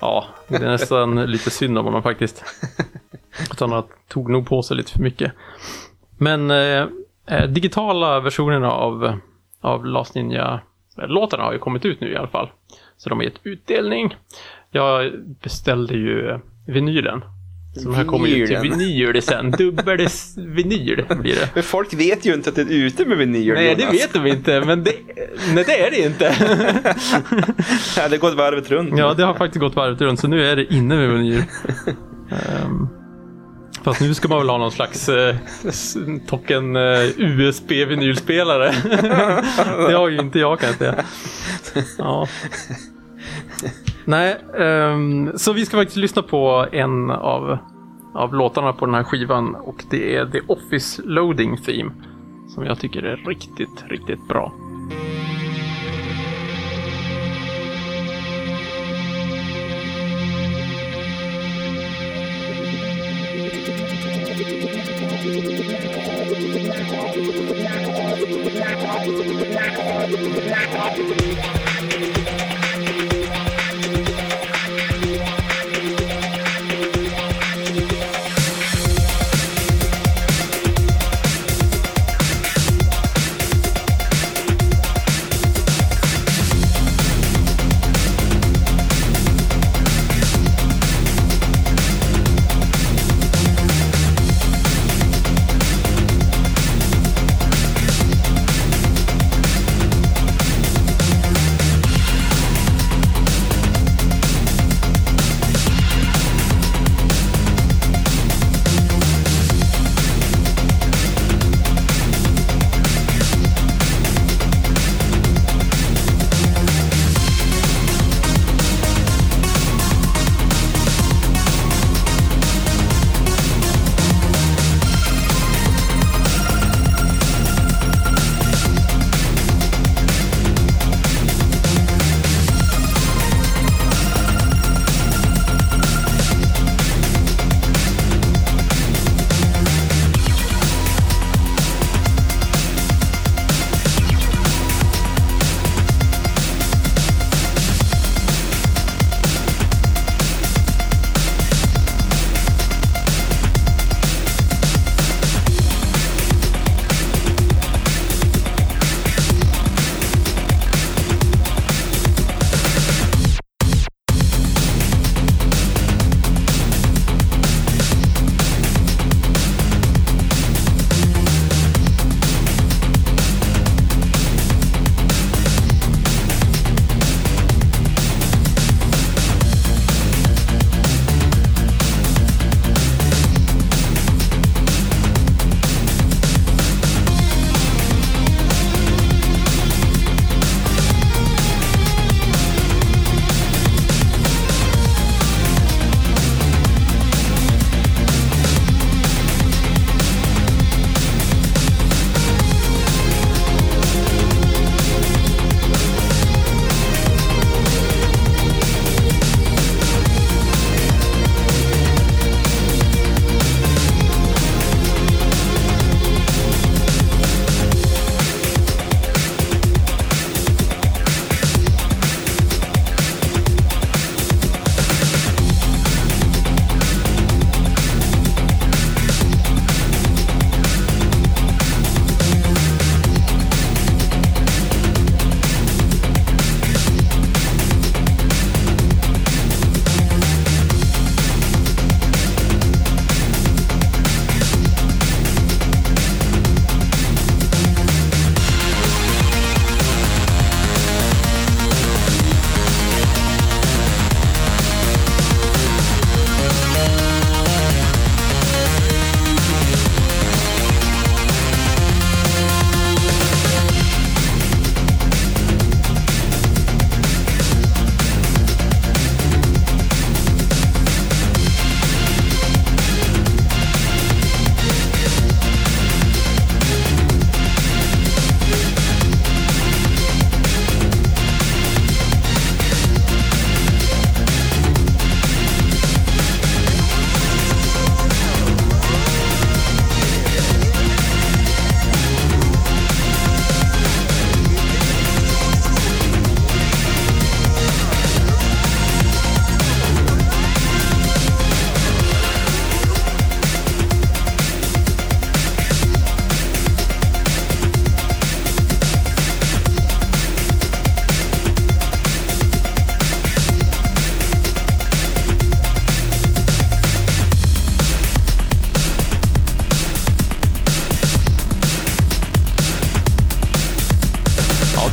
[0.00, 2.44] Ja, det är nästan lite synd om honom faktiskt.
[3.50, 5.32] Att han har- tog nog på sig lite för mycket.
[6.18, 6.86] Men eh,
[7.26, 9.18] eh, digitala versionerna av,
[9.60, 12.50] av Last Ninja-låtarna har ju kommit ut nu i alla fall.
[12.96, 14.16] Så de har gett utdelning.
[14.70, 17.20] Jag beställde ju eh, vinylen.
[17.84, 19.50] De här kommer ju till vinyl sen.
[19.50, 21.50] Dubbel vinyl blir det.
[21.54, 23.94] Men folk vet ju inte att det är ute med vinyl, Nej, det Jonas.
[23.94, 24.92] vet de inte, men det,
[25.54, 26.34] nej, det är det inte.
[27.96, 28.98] Ja, det går ett varvet runt.
[28.98, 31.42] Ja, det har faktiskt gått varvet runt, så nu är det inne med vinyl.
[32.30, 32.88] Ehm,
[33.88, 35.36] fast nu ska man väl ha någon slags eh,
[36.26, 36.82] token eh,
[37.16, 38.72] USB-vinylspelare.
[39.88, 41.04] det har ju inte jag kan jag säga.
[41.98, 42.28] Ja.
[44.04, 47.58] Nej, um, så vi ska faktiskt lyssna på en av,
[48.14, 51.90] av låtarna på den här skivan och det är The Office Loading Theme.
[52.54, 54.52] Som jag tycker är riktigt, riktigt bra.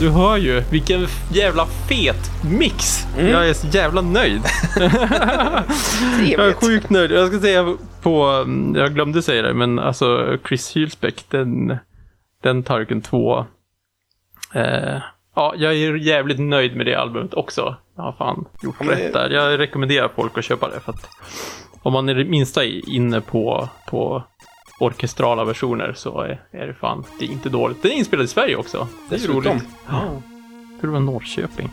[0.05, 0.63] Du hör ju.
[0.71, 3.07] Vilken jävla fet mix.
[3.17, 4.41] Jag är så jävla nöjd.
[6.25, 7.11] Jag är sjukt nöjd.
[7.11, 11.77] Jag ska säga på, mm, jag glömde säga det, men alltså Chris Hylsbeck, den,
[12.43, 13.45] den Tarken 2.
[14.53, 15.01] Eh,
[15.35, 17.75] ja, jag är jävligt nöjd med det albumet också.
[17.95, 19.29] Jag har fan gjort men rätt där.
[19.29, 21.09] Jag rekommenderar folk att köpa det för att
[21.81, 24.23] om man är det minsta inne på, på
[24.79, 27.81] orkestrala versioner så är, det fan, det är inte dåligt.
[27.81, 28.87] Den är inspelad i Sverige också.
[29.09, 29.63] Det är ju roligt.
[29.87, 30.21] Ja.
[30.79, 31.69] För det var Norrköping.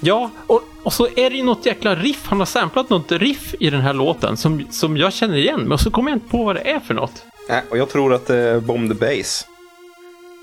[0.00, 2.26] Ja, och, och så är det ju något jäkla riff.
[2.26, 5.60] Han har samplat något riff i den här låten som, som jag känner igen.
[5.60, 7.24] Men så kommer jag inte på vad det är för något.
[7.48, 9.46] Nej, och jag tror att det är Bomb the Bass.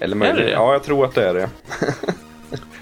[0.02, 0.56] Eller möjligen, Är det det?
[0.56, 1.50] Ja, jag tror att det är det.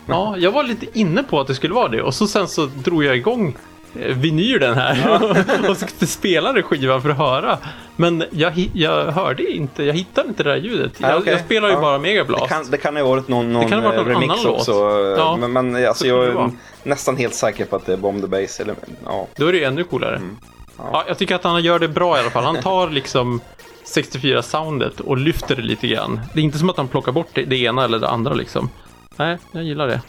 [0.06, 2.02] Ja, jag var lite inne på att det skulle vara det.
[2.02, 3.58] Och så sen så drog jag igång
[3.94, 5.22] vinylen här
[5.70, 7.58] och så spelade skivan för att höra.
[7.96, 10.92] Men jag, jag hörde inte, jag hittade inte det där ljudet.
[11.00, 11.34] Nej, Jag, okej.
[11.34, 11.82] jag spelar ju Ja.
[11.82, 12.44] bara Megablast.
[12.44, 14.32] Det kan, det kan ha varit någon, någon, Det kan ha varit eh, någon remix
[14.34, 14.60] annan låt.
[14.60, 14.72] också.
[15.18, 16.50] Ja, Men, men alltså, jag är
[16.84, 18.60] nästan helt säker på att det är Bomb the Bass.
[18.60, 18.76] Eller,
[19.06, 19.28] ja.
[19.36, 20.16] Då är det ännu coolare.
[20.16, 20.38] Mm.
[20.78, 21.04] Ja.
[21.08, 22.44] jag tycker att han gör det bra i alla fall.
[22.44, 23.42] Han tar liksom
[23.96, 26.20] 64-soundet och lyfter det lite grann.
[26.34, 28.70] Det är inte som att han plockar bort det, det ena eller det andra liksom.
[29.18, 30.02] Nej, jag gillar det.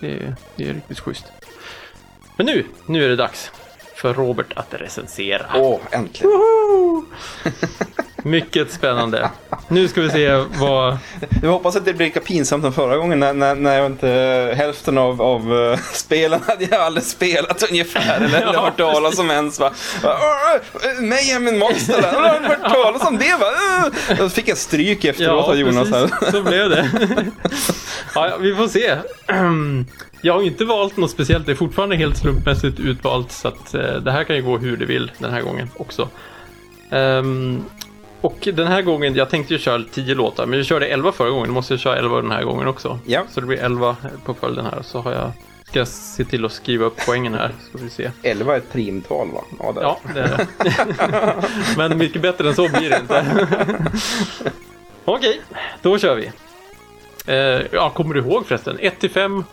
[0.00, 1.24] Det är, det är riktigt schysst.
[2.36, 3.50] Men nu, nu är det dags
[3.96, 5.46] för Robert att recensera.
[5.54, 6.32] Åh, äntligen.
[8.22, 9.30] Mycket spännande.
[9.72, 10.98] Nu ska vi se vad...
[11.42, 14.08] Jag hoppas att det blir lika pinsamt som förra gången när, när, när jag inte
[14.56, 18.16] hälften av, av uh, spelen hade jag aldrig spelat ungefär.
[18.16, 19.60] Eller, eller Ja, hört talas om ens.
[19.60, 19.72] Va?
[21.00, 22.02] Mayhem in Monster.
[22.02, 23.46] Jag har hört talas om det va?
[24.18, 26.06] Jag fick jag stryk efteråt av Jonas här.
[26.06, 26.30] precis.
[26.30, 26.90] Så blev det.
[28.14, 28.96] ja, ja, vi får se.
[30.24, 31.46] Jag har inte valt något speciellt.
[31.46, 33.32] Det är fortfarande helt slumpmässigt utvalt.
[33.32, 36.08] Så att eh, det här kan ju gå hur det vill den här gången också.
[36.90, 37.64] Ehm,
[38.22, 41.30] och den här gången, jag tänkte ju köra 10 låtar, men jag körde 11 förra
[41.30, 41.46] gången.
[41.48, 42.98] Då måste jag köra 11 den här gången också.
[43.06, 43.22] Ja.
[43.30, 44.82] Så det blir 11 på följden här.
[44.82, 45.32] Så har jag,
[45.64, 47.52] ska jag se till att skriva upp poängen här.
[47.64, 48.10] Så får vi se.
[48.22, 49.40] 11 är ett primtal va?
[49.58, 51.48] Ja, Ja, det är det.
[51.76, 53.24] Men mycket bättre än så blir det inte.
[55.04, 55.40] Okej,
[55.82, 56.30] då kör vi.
[57.26, 58.78] Eh, ja, kommer du ihåg förresten?
[58.80, 59.44] 1 till 5.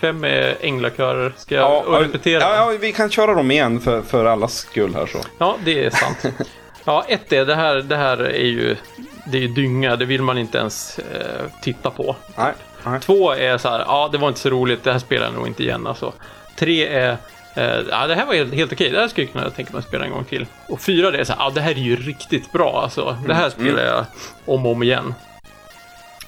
[0.00, 1.32] 5 är änglakörer.
[1.36, 2.40] Ska jag Ja, repetera?
[2.40, 5.18] Ja, ja, vi kan köra dem igen för, för allas skull här så.
[5.38, 6.34] Ja, det är sant.
[6.84, 8.76] Ja, ett är det här, det här är ju
[9.24, 12.16] det är ju dynga, det vill man inte ens eh, titta på.
[12.36, 12.52] Nej,
[12.84, 13.00] nej.
[13.00, 15.46] Två är så här, ja det var inte så roligt, det här spelar jag nog
[15.46, 16.12] inte igen alltså.
[16.56, 17.16] Tre är,
[17.54, 19.78] eh, ja det här var helt, helt okej, det här skulle jag kunna tänka mig
[19.78, 20.46] att spela en gång till.
[20.68, 23.16] Och fyra det är så här, ja det här är ju riktigt bra alltså.
[23.26, 24.04] Det här spelar jag
[24.44, 25.14] om och om igen.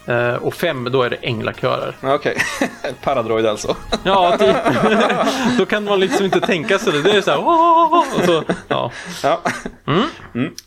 [0.07, 1.97] Eh, och fem, då är det änglakörer.
[2.03, 2.37] Okej,
[3.03, 3.77] Paradroid alltså.
[4.05, 4.57] Ja, typ.
[5.59, 7.03] då kan man liksom inte tänka sig det.
[7.03, 8.90] Det är så här, så, ja.
[9.23, 9.40] Ja.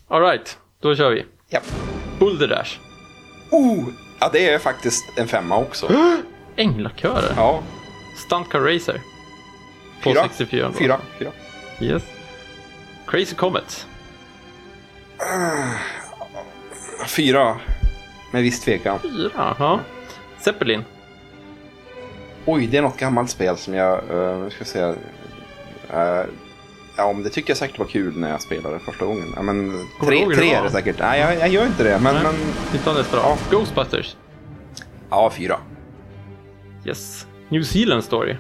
[0.08, 1.26] Alright, då kör vi.
[1.50, 1.60] ja.
[2.20, 2.78] Boulder Dash.
[3.52, 3.84] Oh,
[4.20, 5.92] ja, det är faktiskt en femma också.
[6.56, 7.34] Änglakörer.
[7.36, 7.62] Ja,
[8.26, 9.02] Stunt Car Racer.
[10.04, 10.24] På Fyra.
[10.24, 10.68] 64.
[10.68, 10.74] då.
[10.74, 10.98] fyra.
[11.20, 11.32] fyra.
[11.80, 12.04] Yes.
[13.08, 13.86] Crazy Comet.
[17.08, 17.60] Fyra.
[18.32, 19.00] Med viss tvekan.
[19.00, 19.80] Fyra, ja.
[20.40, 20.84] Zeppelin.
[22.46, 24.90] Oj, det är något gammalt spel som jag, uh, ska säga.
[24.90, 26.26] Uh,
[26.98, 29.34] ja, men det tycker jag säkert var kul när jag spelade första gången.
[29.36, 31.00] Ja, men tre, tre det är det säkert.
[31.00, 32.00] Nej, jag, jag gör inte det.
[32.00, 32.24] Men, Nej.
[32.24, 33.24] men nästa då.
[33.24, 33.38] Ja.
[33.52, 34.16] Ghostbusters.
[35.10, 35.60] ja, fyra.
[36.86, 37.28] Yes.
[37.50, 38.36] New Zealand Story.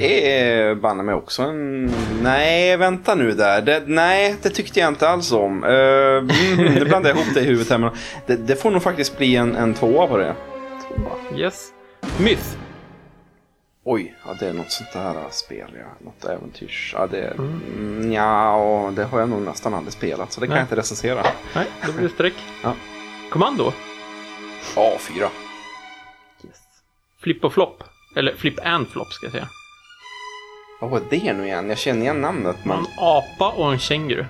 [0.00, 1.92] Det är banne mig också en...
[2.22, 3.62] Nej, vänta nu där.
[3.62, 5.64] Det, nej, det tyckte jag inte alls om.
[5.64, 7.78] Uh, mm, nu blandade jag ihop det i huvudet här.
[7.78, 7.90] Men
[8.26, 10.34] det, det får nog faktiskt bli en, en tvåa på det.
[11.36, 11.72] Yes.
[12.18, 12.56] Myth.
[13.84, 16.04] Oj, ja, det är något sånt där spel, ja.
[16.04, 16.94] Något äventyrs.
[16.96, 18.12] Ja, det, mm.
[18.12, 20.60] ja, och det har jag nog nästan aldrig spelat, så det kan Nej.
[20.60, 21.22] jag inte recensera.
[21.54, 22.34] Nej, då blir det streck.
[22.62, 22.74] Ja.
[23.30, 23.72] Kommando.
[24.76, 25.28] Ja, fyra.
[26.44, 26.58] Yes.
[27.22, 27.84] Flip och flopp.
[28.16, 29.48] Eller flip and flop ska jag säga.
[30.80, 31.68] Vad var det nu igen?
[31.68, 32.78] Jag känner igen namnet, men...
[32.78, 34.24] En apa och en känguru.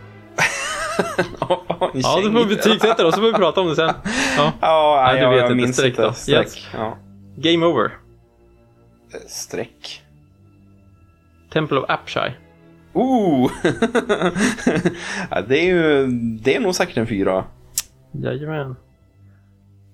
[1.41, 1.63] Ja,
[1.95, 2.47] en Ja, du får känguru.
[2.57, 3.91] betygsätta och så får vi prata om det sen.
[4.37, 4.53] Ja.
[4.61, 5.55] Ja, Nej, du jag, vet jag inte.
[5.55, 6.03] minns Streck inte.
[6.03, 6.13] då.
[6.13, 6.47] Streck.
[6.47, 6.69] Yes.
[6.75, 6.97] Ja.
[7.37, 7.85] Game over.
[7.85, 10.03] Eh, Streck.
[11.53, 12.33] Temple of Apshai.
[12.93, 13.51] Ooh!
[15.31, 16.07] ja, det är ju...
[16.43, 17.45] Det är nog säkert en fyra.
[18.13, 18.77] Jajamän.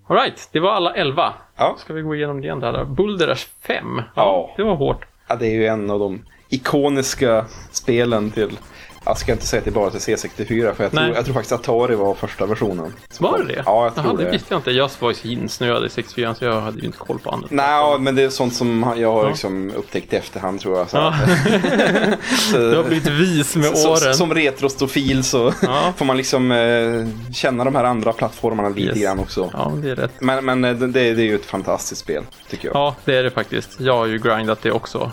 [0.09, 1.35] Alright, det var alla 11.
[1.57, 1.77] Ja.
[1.79, 2.85] Ska vi gå igenom det igen då?
[2.85, 4.03] Boulders 5.
[4.15, 4.55] Ja.
[4.57, 5.05] Det var hårt.
[5.29, 8.59] ja, det är ju en av de ikoniska spelen till
[9.09, 11.35] jag ska inte säga att det är bara till C64 för jag tror, jag tror
[11.35, 12.93] faktiskt Atari var första versionen.
[13.21, 13.63] Var det det?
[13.67, 14.31] Ja, jag tror Jaha, det det.
[14.31, 14.71] visste jag inte.
[14.71, 17.49] Jag var ju insnöad i 64 så jag hade ju inte koll på andra.
[17.51, 20.91] Nej, men det är sånt som jag har liksom upptäckt i efterhand tror jag.
[20.91, 21.15] Så, Ja.
[22.53, 24.15] så, Du har blivit vis med så, åren.
[24.15, 25.93] Som retrostofil så Ja.
[25.97, 28.99] får man liksom eh, känna de här andra plattformarna lite Yes.
[28.99, 29.51] grann också.
[29.53, 30.13] Ja, det är rätt.
[30.19, 32.77] Men, men eh, det, det är ju ett fantastiskt spel, tycker jag.
[32.77, 33.81] Ja, det är det faktiskt.
[33.81, 35.11] Jag har ju grindat det också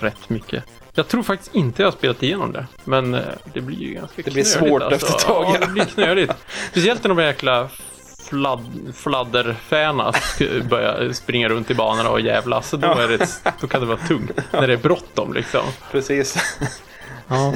[0.00, 0.64] rätt mycket.
[0.96, 3.20] Jag tror faktiskt inte jag har spelat igenom det, men eh,
[3.54, 6.32] det blir ju ganska Det blir knöligt, svårt efter ett tag, Ja, det blir knöligt.
[6.70, 7.68] Speciellt när de jäkla
[8.28, 10.12] fladd, fladderfäna
[10.70, 12.68] börjar springa runt i banorna och jävlas.
[12.68, 13.28] Så då, är det,
[13.60, 14.30] då kan det vara tungt.
[14.52, 15.64] När det är bråttom liksom.
[15.92, 16.58] Precis.
[17.28, 17.54] Ja.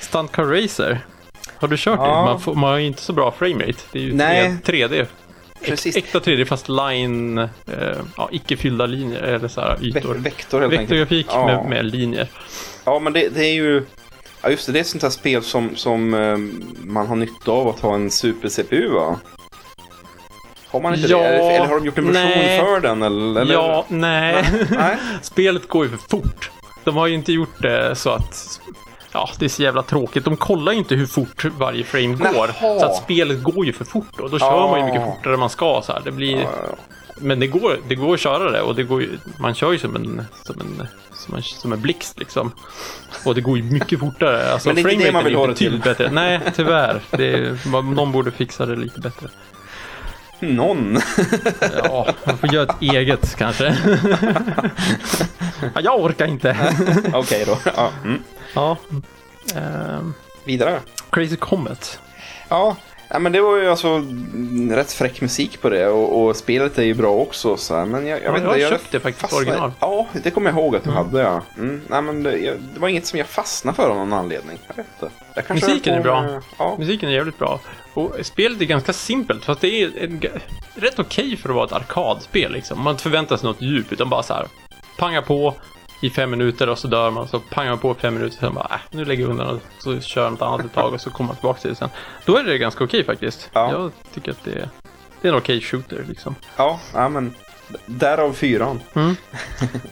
[0.00, 1.00] Stunt Car Racer.
[1.56, 2.06] Har du kört det?
[2.06, 2.24] Ja.
[2.24, 3.82] Man, får, man har ju inte så bra framerate.
[3.92, 4.56] Det är ju Nej.
[4.64, 5.06] 3D.
[5.64, 5.96] Precis.
[5.96, 7.48] Äkta 3D fast line, eh,
[8.16, 10.14] ja, icke fyllda linjer eller så här Ve- ytor.
[10.14, 10.72] vektor helt.
[10.72, 11.46] Vektorgrafik Ja.
[11.46, 12.28] med, med linjer.
[12.84, 13.82] Ja, men det, det är ju...
[14.42, 14.72] Ja, just det.
[14.72, 16.36] Det är ett sånt här spel som, som eh,
[16.86, 19.20] man har nytta av att ha en super-CPU, va?
[20.68, 21.24] Har man inte Ja, det?
[21.24, 22.60] Eller, eller har de gjort en version nej.
[22.60, 23.02] för den?
[23.02, 23.54] Eller, eller?
[23.54, 24.44] Ja, nej.
[24.70, 24.96] Nej?
[25.22, 26.50] Spelet går ju för fort.
[26.84, 28.60] De har ju inte gjort det så att...
[29.16, 30.24] Ja, det är så jävla tråkigt.
[30.24, 32.50] De kollar ju inte hur fort varje frame går.
[32.60, 32.80] Jaha.
[32.80, 34.28] Så att spelet går ju för fort då.
[34.28, 34.70] Då kör Ja.
[34.70, 35.82] man ju mycket fortare än man ska.
[35.84, 36.00] Så här.
[36.04, 36.36] Det blir...
[36.40, 36.48] Ja,
[37.20, 39.78] Men det går, det går att köra det och det går ju, man kör ju
[39.78, 42.52] som en, som en, som en, som en blixt liksom.
[43.24, 44.52] Och det går ju mycket fortare.
[44.52, 45.80] Alltså, Men det är inte det man vill ha det till.
[45.84, 46.10] Bättre.
[46.10, 47.00] Nej, tyvärr.
[47.10, 49.28] Det är, någon borde fixa det lite bättre.
[50.40, 50.98] Någon.
[51.84, 53.76] Ja, man får göra ett eget kanske.
[55.74, 56.56] ja, jag orkar inte.
[57.14, 57.58] Okej då.
[57.76, 57.90] Ja.
[58.04, 58.22] Mm.
[58.54, 58.76] ja.
[59.56, 60.14] Ehm,
[60.44, 60.80] Vidare.
[61.10, 62.00] Crazy Comet.
[62.48, 62.76] Ja.
[63.08, 66.78] ja, men det var ju alltså mm, rätt fräck musik på det och, och spelet
[66.78, 67.56] är ju bra också.
[67.56, 67.84] Så här.
[67.84, 68.68] Men jag, jag Ja, vet jag inte.
[68.68, 69.72] köpte faktiskt fastnade- original.
[69.80, 71.42] Ja, det kommer jag ihåg att du hade ja.
[71.58, 71.80] Mm.
[71.88, 74.58] Nej, men det, jag, det var inget som jag fastnade för av någon anledning.
[74.68, 75.14] Jag vet inte.
[75.34, 76.22] Jag Musiken är bra.
[76.22, 76.76] med- Ja.
[76.78, 77.60] Musiken är jävligt bra.
[77.96, 80.22] Och spelet är ganska simpelt, fast det är en,
[80.74, 82.52] rätt okej för att vara ett arkadspel.
[82.52, 82.82] Liksom.
[82.82, 84.46] Man förväntar sig något djup, utan bara så här
[84.98, 85.54] panga på
[86.00, 87.28] i fem minuter och så dör man.
[87.28, 89.60] Så pangar man på i fem minuter, sen bara äh, nu lägger jag undan och
[89.82, 91.88] så kör jag något annat ett tag och så kommer man tillbaka till det sen.
[92.24, 93.50] Då är det ganska okej faktiskt.
[93.52, 93.72] Ja.
[93.72, 94.68] Jag tycker att det är,
[95.20, 96.34] det är en okej shooter liksom.
[96.56, 97.34] Ja, ja, men
[97.86, 98.80] därav fyran.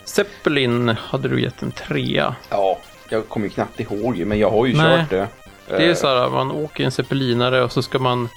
[0.05, 2.35] Zeppelin hade du gett en trea.
[2.51, 2.79] Ja,
[3.09, 4.99] jag kommer ju knappt ihåg men jag har ju Nej.
[4.99, 5.29] kört det.
[5.69, 8.29] Det är Eh, så här, man åker i en zeppelinare och så ska man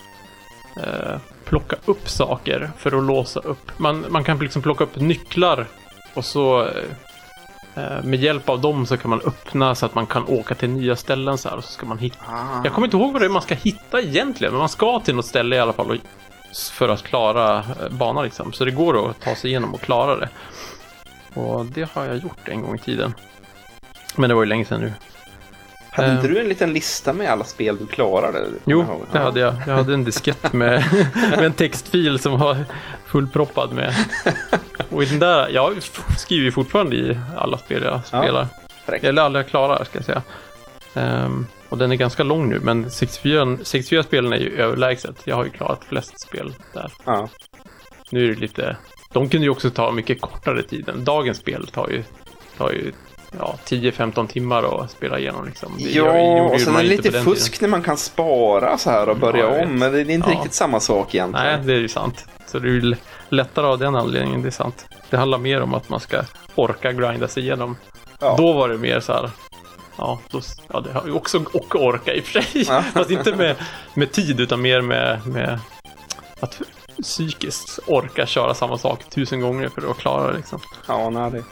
[0.84, 3.80] eh, plocka upp saker för att låsa upp.
[3.80, 5.65] Man, man kan liksom plocka upp nycklar
[6.13, 10.05] och så eh, eh, med hjälp av dem så kan man öppna så att man
[10.07, 12.25] kan åka till nya ställen så här och så ska man hitta.
[12.28, 12.61] ah.
[12.63, 15.15] Jag kommer inte ihåg vad det är man ska hitta egentligen, men man ska till
[15.15, 15.97] något ställe i alla fall och,
[16.71, 18.53] för att klara eh, banan liksom.
[18.53, 20.30] Så det går att ta sig igenom och klara det.
[21.34, 23.13] Och det har jag gjort en gång i tiden.
[24.15, 24.93] Men det var ju länge sedan nu.
[25.97, 28.45] Hade inte eh, du en liten lista med alla spel du klarade?
[28.65, 29.55] Jo, det hade jag.
[29.67, 30.83] Jag hade en diskett med,
[31.29, 32.57] med en textfil som var
[33.05, 33.93] fullproppad med.
[34.89, 35.83] Och i den där, jag
[36.17, 38.47] skriver fortfarande i alla spel jag spelar.
[38.85, 39.03] fräckt.
[39.03, 40.21] Eller alla jag klarar, ska jag säga.
[40.93, 45.15] Ehm, och den är ganska lång nu, men 64, 64 spelen är ju överlägset.
[45.23, 46.91] Jag har ju klarat flest spel där.
[47.05, 47.29] Ja.
[48.09, 48.77] Nu är det lite...
[49.13, 50.89] De kunde ju också ta mycket kortare tid.
[50.89, 52.03] än Dagens spel tar ju,
[52.57, 52.91] tar ju
[53.39, 55.45] ja, 10-15 timmar att spela igenom.
[55.45, 55.71] Liksom.
[55.78, 57.69] Det gör- Ja, gjorde och sen är det lite fusk tiden.
[57.69, 59.80] när man kan spara så här och börja Ja, om.
[59.80, 60.36] Men det är inte Ja.
[60.36, 61.47] riktigt samma sak egentligen.
[61.59, 62.25] Nej, det är ju sant.
[62.47, 62.95] Så det är ju
[63.30, 64.86] lättare av den anledningen, det är sant.
[65.09, 66.21] Det handlar mer om att man ska
[66.55, 67.78] orka grinda sig igenom.
[68.19, 68.36] Ja.
[68.38, 69.30] Då var det mer så här,
[69.97, 70.41] ja, då,
[70.73, 72.65] ja det har också och orka i och för sig.
[72.69, 72.82] Ja.
[72.93, 73.55] Fast inte med,
[73.93, 75.59] med tid utan mer med, med
[76.39, 76.61] att
[77.03, 80.59] psykiskt orka köra samma sak tusen gånger för att klara det liksom.
[80.88, 81.43] Ja, nej, det...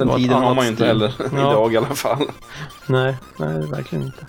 [0.00, 1.24] Den var tiden har man ju inte heller Ja.
[1.50, 2.30] idag i alla fall.
[2.86, 4.26] Nej, nej, verkligen inte.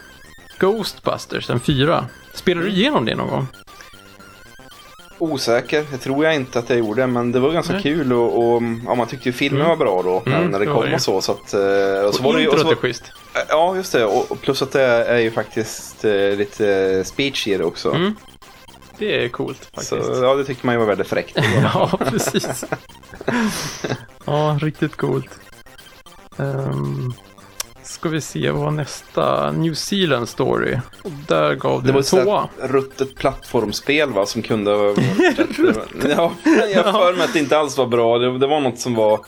[0.60, 2.06] Ghostbusters, en fyra.
[2.34, 3.48] Spelar du igenom det någon gång?
[5.18, 7.82] Osäker, det tror jag inte att jag gjorde, men det var ganska Nej.
[7.84, 9.70] kul och, och ja, man tyckte ju filmen Mm.
[9.70, 10.94] var bra då när- Mm, när det kom det.
[10.96, 11.22] och så.
[11.22, 11.60] så att, eh,
[12.08, 13.04] och så Och var det ju, och så var, schysst.
[13.50, 14.06] ja, just det.
[14.06, 17.92] Och, och plus att det är ju faktiskt eh, lite speech i det också.
[17.92, 18.16] Mm,
[18.98, 19.90] Det är coolt faktiskt.
[19.90, 21.38] Så ja, det tyckte man ju var väldigt fräckt.
[21.64, 22.66] Ja, precis.
[24.26, 25.30] ja, riktigt coolt.
[26.42, 27.14] Um,
[27.84, 29.52] ska vi se, vad var nästa?
[29.52, 30.80] New Zealand Story.
[31.04, 32.50] Och där gav Det du var en tvåa.
[32.62, 34.72] ruttet plattformsspel va, som kunde.
[36.10, 36.32] Ja,
[36.74, 38.18] jag för mig att det inte alls var bra.
[38.18, 39.20] Det, det var något som var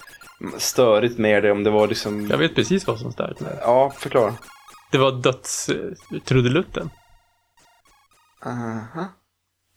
[0.57, 1.51] störigt med det.
[1.51, 2.27] Om det var liksom...
[2.27, 3.57] Jag vet precis vad som stör mig.
[3.61, 4.33] Ja, förklara.
[4.91, 6.89] Det var dödstrudelutten.
[8.45, 9.07] Aha.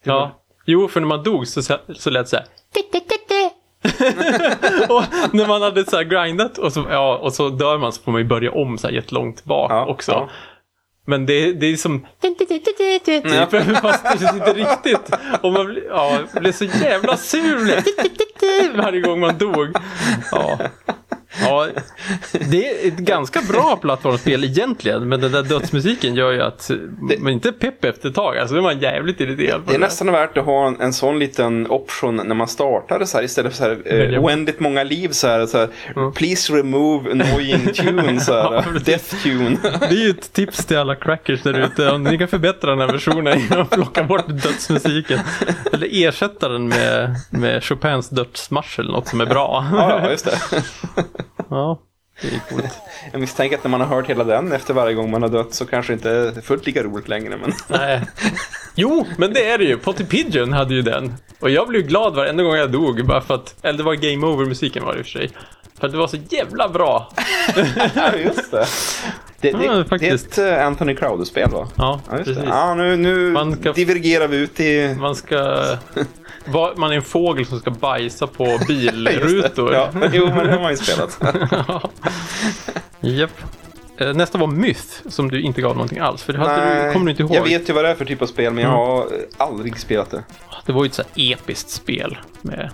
[0.02, 0.42] Ja.
[0.66, 1.62] Jo, för när man dog så,
[1.96, 2.46] så lät det så här.
[4.88, 5.02] och
[5.34, 8.12] när man hade så här grindat och så, ja, och så dör man så får
[8.12, 10.12] man ju börja om så här jättelångt bak Ja, också.
[10.12, 10.28] ja.
[11.08, 12.06] Men det, det är som...
[12.22, 12.38] Typ,
[13.82, 15.16] fast det inte riktigt.
[15.40, 19.76] Och man blir, ja, blev så jävla sur varje gång man dog.
[20.32, 20.58] Ja.
[21.40, 21.66] Ja,
[22.50, 26.70] det är ett ganska bra plattformsspel egentligen, men den där dödsmusiken gör ju att
[27.18, 28.38] man inte är pepp efter ett tag.
[28.38, 31.66] Alltså, är man jävligt irriterad Det är nästan värt att ha en, en sån liten
[31.70, 35.08] option när man startar det så här istället för så här eh, oändligt många liv
[35.08, 35.68] så här, så här
[36.10, 38.82] Please remove annoying tune så Ja, här, precis.
[38.86, 39.56] death tune.
[39.80, 41.90] Det är ju ett tips till alla crackers där ute.
[41.90, 45.18] Om ni kan förbättra den här versionen genom att plocka bort dödsmusiken.
[45.72, 49.66] Eller ersätta den med, med Chopins dödsmarsch eller något som är bra.
[49.72, 50.62] Ja, ja, just det.
[51.50, 51.78] Ja,
[52.22, 52.80] det är coolt.
[53.12, 55.54] Jag misstänker att när man har hört hela den efter varje gång man har dött
[55.54, 57.36] så kanske inte är fullt lika roligt längre.
[57.36, 57.52] Men...
[57.80, 58.02] Nej.
[58.74, 59.78] Jo, men det är det ju.
[59.78, 61.14] Potty Pigeon hade ju den.
[61.40, 63.06] Och jag blev glad varenda gång jag dog.
[63.06, 65.30] Bara för att, eller det var Game Over-musiken var det i och för sig.
[65.78, 67.12] För att det var så jävla bra.
[68.24, 68.66] Just det.
[69.52, 71.68] Det, det, Ja, det är ett eh, Anthony Crowder-spel va?
[71.76, 72.36] Ja, Ja, precis.
[72.36, 72.44] det.
[72.44, 74.94] Ja, nu, nu Man ska- divergerar vi ut i...
[75.00, 75.64] Man ska...
[76.76, 79.72] Man är en fågel som ska bajsa på bilrutor.
[79.74, 81.20] Ja, jo, men det har man ju spelat.
[83.00, 83.30] Japp.
[83.98, 86.22] Eh, Nästa var Myth, som du inte gav någonting alls.
[86.22, 87.34] För det hade du, kommer du inte ihåg?
[87.34, 88.86] Jag vet ju vad det är för typ av spel, men jag Mm.
[88.86, 90.24] har eh, aldrig spelat det.
[90.66, 92.70] Det var ju ett så här episkt spel med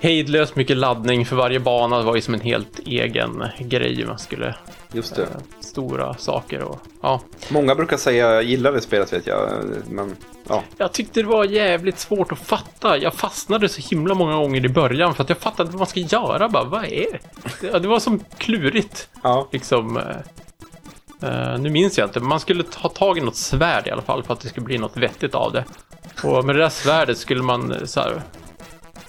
[0.00, 2.02] hejdlöst mycket laddning för varje bana.
[2.02, 4.04] Var ju som en helt egen grej.
[4.06, 4.54] Man skulle
[4.92, 5.22] Just det.
[5.22, 5.28] eh,
[5.60, 7.20] stora saker och ja.
[7.48, 9.48] Många brukar säga jag gillar det spelet vet jag,
[9.90, 10.16] men
[10.48, 10.62] ja.
[10.76, 12.98] Jag tyckte det var jävligt svårt att fatta.
[12.98, 16.00] Jag fastnade så himla många gånger i början för att jag fattade vad man ska
[16.00, 16.48] göra.
[16.48, 17.18] Bara, vad är
[17.60, 17.78] det?
[17.78, 19.08] Det, var som klurigt.
[19.22, 19.48] ja.
[19.52, 19.96] Liksom.
[21.22, 24.02] eh, nu minns jag inte, men man skulle ta tag i något svärd i alla
[24.02, 25.64] fall för att det skulle bli något vettigt av det.
[26.22, 28.22] Och med det där svärdet skulle man så här.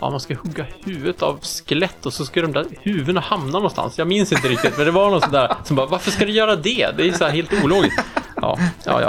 [0.04, 3.98] Ja, man ska hugga huvudet av skelett och så ska de där huvudena hamna någonstans.
[3.98, 6.56] Jag minns inte riktigt, men det var något sådär som bara, varför ska du göra
[6.56, 6.92] det?
[6.98, 8.04] Det är så här helt ologiskt.
[8.42, 9.02] Ja, ja,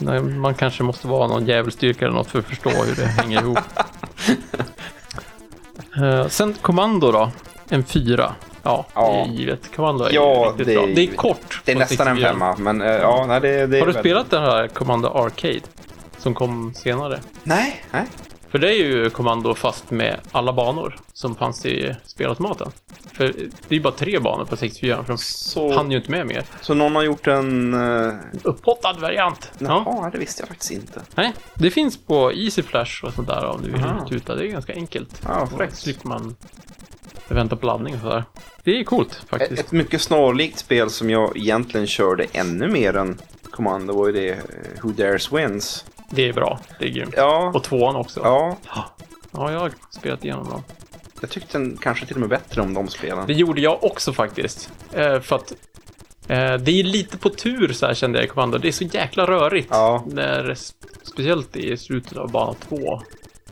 [0.00, 0.20] ja.
[0.22, 3.58] Man kanske måste vara någon djävulsstyrka eller något för att förstå hur det hänger ihop.
[5.96, 7.30] Eh, sen kommando då,
[7.68, 8.34] en fyra.
[8.62, 9.10] Ja, Ja.
[9.12, 9.76] det är givet.
[9.76, 10.86] Kommando är Ja, riktigt det är bra.
[10.94, 11.62] Det är kort.
[11.64, 12.28] Det är nästan en 64.
[12.32, 15.60] femma, men eh, ja, nej, det, det Har du väl- spelat den här Commando Arcade?
[16.18, 17.20] Som kom senare.
[17.42, 18.04] Nej, nej.
[18.56, 22.70] För det är ju kommando fast med alla banor som fanns i spelautomaten.
[23.12, 26.10] För det är ju bara tre banor på 64, för de Så, hann ju inte
[26.10, 26.44] med mer.
[26.60, 27.74] så någon har gjort en...
[27.74, 29.50] Uh, Upphottad variant.
[29.58, 30.10] jaha, Ja.
[30.12, 31.00] det visste jag faktiskt inte.
[31.14, 34.08] Nej, det finns på Easy Flash och sånt där om du vill Aha.
[34.08, 34.34] tuta.
[34.34, 35.20] Det är ganska enkelt.
[35.24, 35.76] Ja, fräckt.
[35.76, 36.36] slipper man
[37.28, 38.24] vänta på laddning och sådär.
[38.64, 39.60] Det är coolt Ett, faktiskt.
[39.62, 43.18] ett mycket snarlikt spel som jag egentligen körde ännu mer än
[43.50, 44.38] Commando var ju det eh,
[44.82, 45.84] Who Dares Wins.
[46.10, 46.58] Det är bra.
[46.78, 47.14] Det är grymt.
[47.16, 48.20] Ja, Och tvåan också.
[48.24, 48.56] ja,
[49.32, 50.62] Ja, jag har spelat igenom dem.
[51.20, 53.26] jag tyckte en, kanske till och med bättre om de spelen.
[53.26, 54.70] Det gjorde jag också faktiskt.
[54.92, 55.52] Eh, för att
[56.28, 58.58] eh, det är lite på tur så här kände jag i kommando.
[58.58, 59.68] Det är så jäkla rörigt.
[59.70, 60.04] Ja.
[60.06, 60.56] När,
[61.02, 63.02] speciellt i slutet av bana två.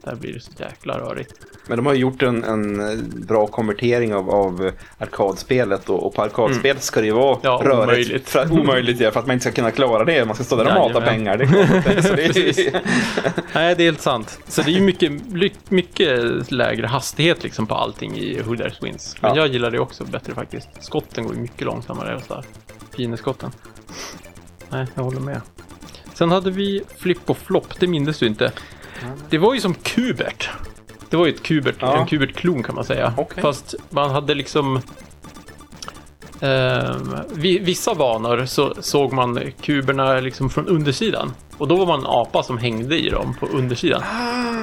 [0.02, 1.34] Där blir det så jäkla rörigt.
[1.66, 6.22] Men de har ju gjort en, en bra konvertering av, av arkadspelet och, och på
[6.22, 7.40] arkadspelet ska det ju vara Mm.
[7.42, 7.82] Ja, rörigt.
[7.82, 8.28] omöjligt.
[8.28, 10.24] För, omöjligt ja, för att man inte ska kunna klara det.
[10.24, 11.36] Man ska stå där och mata pengar.
[11.36, 12.82] Det är det,
[13.52, 14.38] Nej, det är helt sant.
[14.48, 14.80] Så det är ju
[15.30, 19.16] mycket, mycket lägre hastighet liksom på allting i Who Dares Wins.
[19.20, 19.36] Men Ja.
[19.42, 20.68] jag gillar det också bättre faktiskt.
[20.80, 22.44] Skotten går ju mycket långsammare och sådär.
[24.70, 25.40] Nej, jag håller med.
[26.14, 28.52] Sen hade vi Flip och Flop, det minns du inte.
[29.30, 30.50] Det var ju som Kubert.
[31.14, 31.96] Det var ju ett Kubert, Ja.
[31.96, 33.14] en Kubert-klon kan man säga.
[33.16, 33.42] Okej.
[33.42, 34.80] Fast man hade liksom...
[37.32, 41.32] vi, vissa banor så såg man kuberna liksom från undersidan.
[41.58, 44.02] Och då var man en apa som hängde i dem på undersidan.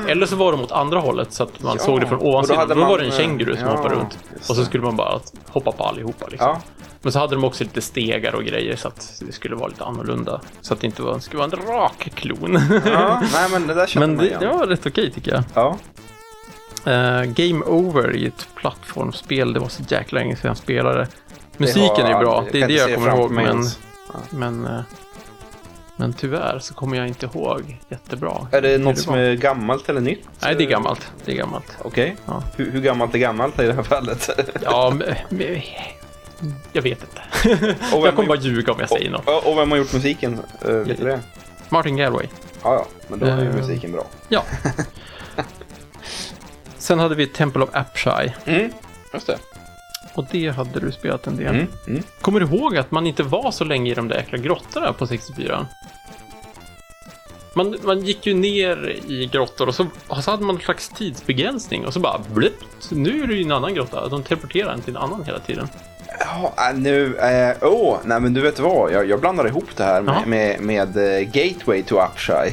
[0.07, 1.75] Eller så var de åt andra hållet så att man Ah.
[1.79, 2.69] Ja, såg det från då ovansidan.
[2.69, 4.19] Då, man, var det en eh, känguru som ja, hoppade runt.
[4.49, 6.27] Och så skulle man bara hoppa på allihopa.
[6.27, 6.47] Liksom.
[6.47, 6.61] ja,
[7.01, 9.83] Men så hade de också lite stegar och grejer så att det skulle vara lite
[9.83, 10.41] annorlunda.
[10.61, 12.59] Så att det inte var, skulle vara en rak klon.
[12.85, 15.43] ja, nej men det där Men det, det var rätt okej tycker jag.
[15.53, 15.77] Ja,
[16.85, 21.07] Eh, Game Over i ett plattformsspel, det var så jäkla länge sedan jag spelade.
[21.57, 23.31] Musiken har- är bra, det är det jag kommer ihåg.
[23.31, 23.79] Men, ens.
[24.29, 24.81] men, eh,
[25.95, 28.47] men tyvärr så kommer jag inte ihåg jättebra.
[28.51, 29.19] Är det något som var.
[29.19, 30.27] är gammalt eller nytt?
[30.39, 31.11] Nej, det är gammalt.
[31.25, 31.77] Det är gammalt.
[31.81, 32.15] Okej.
[32.25, 32.43] Ja.
[32.57, 34.29] Hur, hur gammalt är gammalt i det här fallet?
[34.63, 35.61] Ja, men, men,
[36.73, 37.21] jag vet inte.
[37.95, 39.45] Och Jag kommer bara ljuga om jag säger något.
[39.45, 40.39] och, vem har gjort musiken?
[40.69, 41.19] Uh, vet du det?
[41.69, 42.25] Martin Galway.
[42.63, 44.05] Ja, ja, men då är ju musiken bra.
[44.29, 44.43] Ja.
[46.81, 48.33] Sen hade vi Temple of Apshai.
[48.45, 48.71] Mm,
[49.13, 49.37] just det.
[50.13, 51.55] Och det hade du spelat en del.
[51.55, 52.03] Mm, mm.
[52.21, 55.07] Kommer du ihåg att man inte var så länge i de där jäkla grottorna på
[55.07, 55.67] 64?
[57.53, 60.89] Man, man gick ju ner i grottor och så, och så hade man en slags
[60.89, 62.53] tidsbegränsning och så bara blipp,
[62.89, 64.07] nu är du i en annan grotta.
[64.07, 65.67] De teleporterar en till en annan hela tiden.
[66.19, 67.17] Ja, äh, nu...
[67.21, 68.91] Åh, eh, oh, nej men du vet vad?
[68.91, 72.51] Jag, jag blandar ihop det här med, med, med eh, Gateway to Upshy.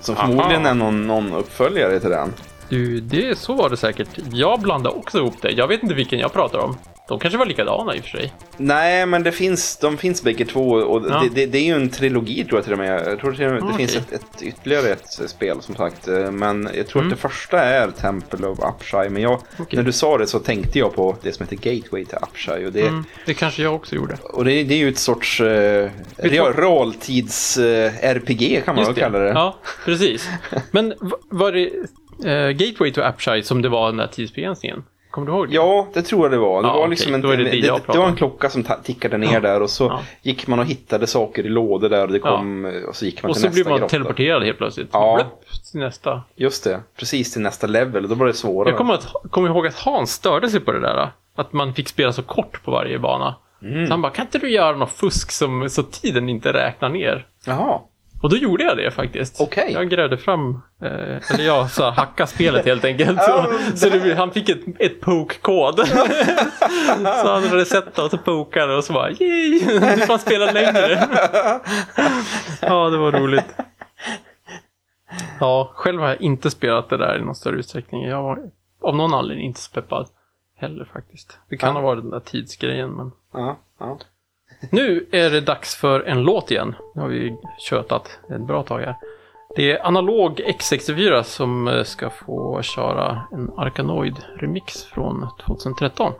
[0.00, 0.26] Som Aha.
[0.26, 2.32] förmodligen är någon, någon uppföljare till den.
[2.68, 4.08] Du, det, så var det säkert.
[4.32, 5.50] Jag blandade också ihop det.
[5.50, 6.76] Jag vet inte vilken jag pratar om.
[7.08, 8.32] De kanske var likadana i och för sig.
[8.56, 11.22] Nej, men det finns, de finns bägge två och Ja.
[11.22, 13.06] det, det, det är ju en trilogi tror jag till och med.
[13.08, 16.08] Jag tror till och med, det Ah, finns ett, ett, ytterligare ett spel som sagt.
[16.08, 17.12] Eh, Men jag tror Mm.
[17.12, 19.08] att det första är Temple of Upshy.
[19.08, 19.76] Men jag, Okej.
[19.76, 22.66] när du sa det så tänkte jag på det som heter Gateway Upshy.
[22.66, 24.16] Och det, Mm, det kanske jag också gjorde.
[24.22, 29.28] och det, det är ju ett sorts eh, real- realtids-RPG kan man väl kalla det.
[29.28, 30.28] Ja, precis.
[30.70, 30.94] Men
[31.30, 31.70] var det
[32.26, 34.84] eh, Gateway to Appshire som det var den där tidsbegränsningen?
[35.10, 35.54] Kommer du ihåg det?
[35.54, 36.62] Ja, det tror jag det var.
[36.62, 39.32] Det Ja, var liksom en, det en, det det, var en klocka som tickade ner
[39.32, 39.40] Ja.
[39.40, 40.00] där och så Ja.
[40.22, 43.30] gick man och hittade saker i lådor där och det kom och så gick man
[43.30, 43.90] Och till så nästa blir man grotta.
[43.90, 44.88] teleporterad helt plötsligt.
[44.92, 45.14] Ja.
[45.16, 46.22] Blupp, till nästa.
[46.36, 48.68] Just det, precis till nästa level och då var det svårare.
[48.70, 51.10] Jag kommer, att, kommer ihåg att Hans störde sig på det där.
[51.36, 53.34] Att man fick spela så kort på varje bana.
[53.62, 53.86] Mm.
[53.86, 57.26] Så han bara, kan inte du göra något fusk som, så tiden inte räknar ner?
[57.46, 57.80] Jaha,
[58.22, 59.40] Och då gjorde jag det faktiskt.
[59.40, 59.72] Okej.
[59.72, 63.22] Jag grävde fram, eh, eller jag sa hacka spelet helt enkelt.
[63.22, 63.44] Så,
[63.74, 65.88] så det, han fick ett, ett poke-kod.
[67.22, 70.52] så han hade sett och så pokade och så bara yay, nu får han spela
[70.52, 71.08] längre.
[72.62, 73.54] ja, det var roligt.
[75.40, 78.02] Ja, själv har jag inte spelat det där i någon större utsträckning.
[78.04, 78.38] Jag var
[78.82, 80.08] av någon anledning inte så peppad
[80.56, 81.38] heller faktiskt.
[81.48, 81.72] Det kan Ja.
[81.74, 83.12] ha varit den där tidsgrejen men.
[83.32, 83.98] ja, ja.
[84.70, 86.74] Nu är det dags för en låt igen.
[86.94, 88.96] Nu har vi tjötat ett bra tag här.
[89.56, 96.12] Det är Analog X64 som eh, ska få köra en Arkanoid-remix från 2013.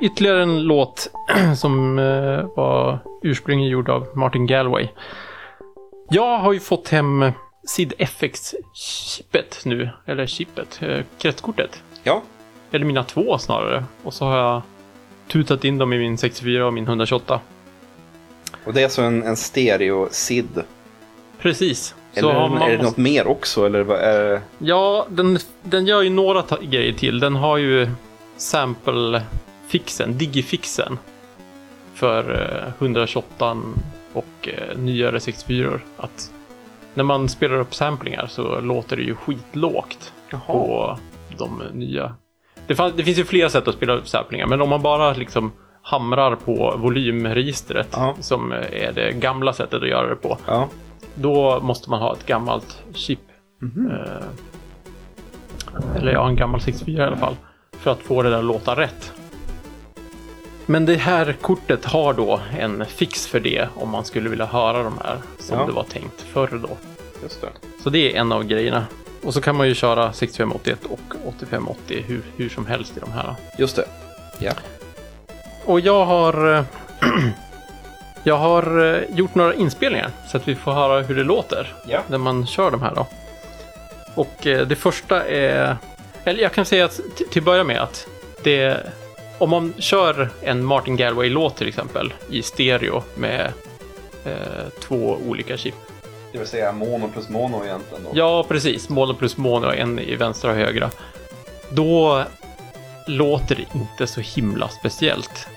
[0.00, 1.10] Ytterligare en låt
[1.56, 4.88] som eh, var ursprungligen gjord av Martin Galway.
[6.10, 7.32] Jag har ju fått hem
[7.66, 11.82] SID FX-chippet nu, eller chippet, eh, kretskortet.
[12.02, 12.22] Ja,
[12.70, 13.84] Eller mina två snarare.
[14.02, 14.62] Och så har jag
[15.28, 17.40] tutat in dem i min 64 och min 128.
[18.64, 20.62] och det är alltså en, en stereo-SID.
[21.38, 21.94] Precis.
[22.14, 23.66] Eller har man är det något mer också?
[23.66, 24.40] Eller vad är det?
[24.58, 27.20] Ja, den, den gör ju några grejer till.
[27.20, 27.88] Den har ju
[29.68, 30.98] sample-fixen, digifixen.
[31.94, 33.56] För eh, 128
[34.12, 36.32] och eh, nyare 64 Att
[36.94, 40.12] när man spelar upp samplingar så låter det ju skitlågt
[40.46, 40.98] på
[41.38, 42.14] de nya.
[42.66, 45.12] Det, fann, det finns ju flera sätt att spela upp samplingar, men om man bara
[45.12, 45.52] liksom
[45.82, 48.14] hamrar på volymregistret Ja.
[48.20, 50.38] som eh, är det gamla sättet att göra det på.
[50.46, 50.68] Ja.
[51.14, 53.20] Då måste man ha ett gammalt chip.
[53.62, 54.24] Eh,
[55.96, 57.36] eller ja, en gammal 64 i alla fall.
[57.72, 59.12] För att få det där att låta rätt.
[60.70, 64.82] Men det här kortet har då en fix för det om man skulle vilja höra
[64.82, 65.66] de här som Ja.
[65.66, 66.68] det var tänkt förr då.
[67.22, 67.48] Just det.
[67.82, 68.86] Så det är en av grejerna.
[69.22, 73.12] Och så kan man ju köra 6581 och 8580 hur, hur som helst i de
[73.12, 73.34] här.
[73.58, 73.84] Just det.
[74.38, 74.52] Ja.
[75.64, 76.64] Och jag har...
[78.22, 82.00] jag har eh, gjort några inspelningar så att vi får höra hur det låter Ja.
[82.08, 83.06] när man kör de här då.
[84.14, 85.76] Och eh, det första är...
[86.24, 87.00] Eller jag kan säga att
[87.30, 88.06] till att börja med att
[88.44, 88.86] det...
[89.38, 93.52] Om man kör en Martin Galway-låt till exempel i stereo med
[94.24, 95.74] eh, två olika chip.
[96.32, 98.10] Det vill säga mono plus mono egentligen då.
[98.14, 98.88] Ja, precis.
[98.88, 100.90] Mono plus mono, en i vänstra och högra.
[101.70, 102.24] Då
[103.06, 105.48] låter det inte så himla speciellt.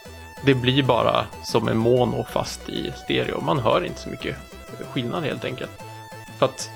[0.46, 3.42] Det blir bara som en mono fast i stereo.
[3.42, 4.36] Man hör inte så mycket
[4.92, 5.72] skillnad helt enkelt.
[6.40, 6.70] För att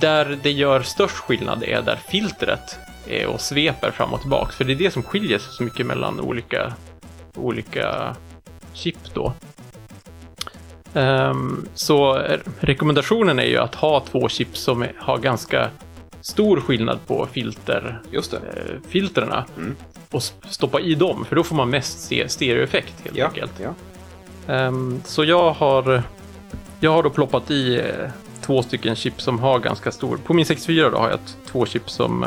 [0.00, 2.78] där det gör störst skillnad är där filtret
[3.28, 4.52] och sveper fram och tillbaka.
[4.52, 6.74] För det är det som skiljer sig så mycket mellan olika,
[7.36, 8.16] olika
[8.72, 9.32] chip då.
[10.94, 15.70] Ehm, så eh, rekommendationen är ju att ha två chip som har ganska
[16.20, 18.40] stor skillnad på filter, Just eh,
[18.88, 19.76] filtrerna Mm.
[20.10, 23.26] och stoppa i dem, för då får man mest se stereoeffekt helt Ja.
[23.26, 23.52] enkelt.
[23.62, 23.74] ja.
[24.54, 26.02] Ehm, så jag har,
[26.80, 30.16] jag har då ploppat i eh, två stycken chip som har ganska stor...
[30.16, 32.26] På min 64 då har jag två chip som,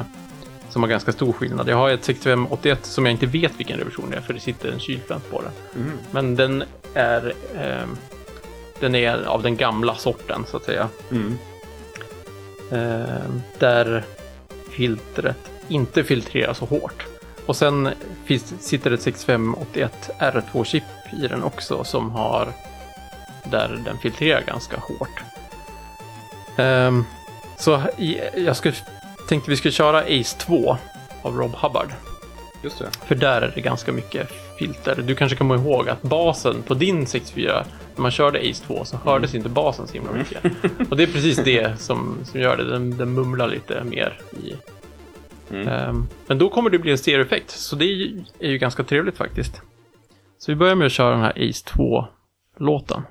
[0.71, 1.69] som har ganska stor skillnad.
[1.69, 4.71] Jag har ett 6581 som jag inte vet vilken revision det är, för det sitter
[4.71, 5.83] en kylflänt på den.
[5.83, 5.97] Mm.
[6.11, 6.63] Men den
[6.93, 7.97] är, ehm,
[8.79, 10.89] den är av den gamla sorten så att säga.
[11.11, 11.37] Mm.
[12.71, 14.03] Ehm, där
[14.69, 17.05] filtret inte filtrerar så hårt.
[17.45, 17.89] Och sen
[18.25, 20.83] finns, sitter ett 6581 R2-chip
[21.23, 22.53] i den också som har
[23.43, 25.23] där den filtrerar ganska hårt.
[26.57, 27.05] Ehm,
[27.57, 27.81] så
[28.35, 28.75] jag skulle,
[29.31, 30.77] tänkte vi skulle köra Ace 2
[31.21, 31.87] av Rob Hubbard.
[32.63, 32.89] Just det.
[33.05, 34.29] För där är det ganska mycket
[34.59, 35.03] filter.
[35.07, 37.65] Du kanske kommer ihåg att basen på din 64,
[37.95, 40.43] när man körde Ace 2 så hördes inte basen så himla mycket.
[40.89, 42.63] Och det är precis det som, som gör det.
[42.63, 44.53] Den, den mumlar lite mer i.
[45.53, 45.67] Mm.
[45.67, 48.83] Ehm, men då kommer det bli en stereoeffekt, så det är ju, är ju ganska
[48.83, 49.61] trevligt faktiskt.
[50.37, 53.01] Så vi börjar med att köra den här Ace 2-låten.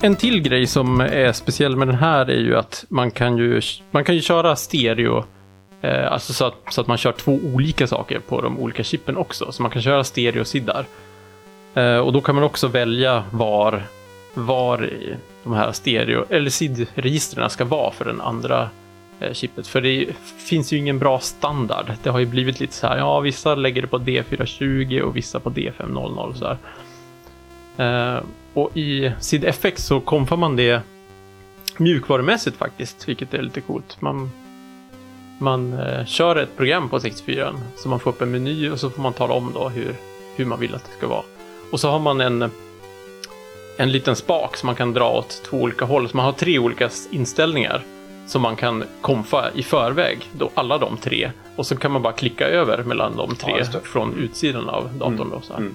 [0.00, 3.60] En till grej som är speciell med den här är ju att man kan ju,
[3.90, 5.24] man kan ju köra stereo,
[5.80, 9.16] eh, alltså så att, så att man kör två olika saker på de olika chippen
[9.16, 9.52] också.
[9.52, 10.84] Så man kan köra stereo-siddar.
[11.74, 13.82] Eh, och då kan man också välja var,
[14.34, 14.90] var
[15.44, 18.70] de här stereo, eller SID-registren ska vara för den andra
[19.20, 19.66] eh, chippet.
[19.66, 20.06] För det
[20.48, 21.92] finns ju ingen bra standard.
[22.02, 25.40] Det har ju blivit lite så här, ja vissa lägger det på D420 och vissa
[25.40, 26.58] på D500 och så där.
[28.16, 28.22] Eh,
[28.54, 30.82] och i SID-FX så konfar man det
[31.76, 34.00] mjukvarumässigt faktiskt, vilket är lite coolt.
[34.00, 34.30] Man,
[35.38, 38.90] man eh, kör ett program på 64 så man får upp en meny och så
[38.90, 39.94] får man tala om då hur,
[40.36, 41.22] hur man vill att det ska vara.
[41.72, 42.50] Och så har man en,
[43.78, 46.08] en liten spak som man kan dra åt två olika håll.
[46.08, 47.82] Så man har tre olika inställningar
[48.26, 51.30] som man kan konfa i förväg, då alla de tre.
[51.56, 53.80] Och så kan man bara klicka över mellan de tre det.
[53.80, 55.30] från utsidan av datorn.
[55.30, 55.60] Då, så här.
[55.60, 55.74] Mm.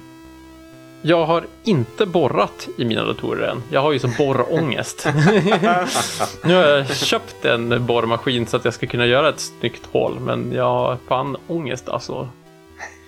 [1.07, 3.63] Jag har inte borrat i mina datorer än.
[3.71, 5.07] Jag har ju så borrångest.
[6.43, 10.19] nu har jag köpt en borrmaskin så att jag ska kunna göra ett snyggt hål,
[10.19, 12.29] men jag har fan ångest alltså.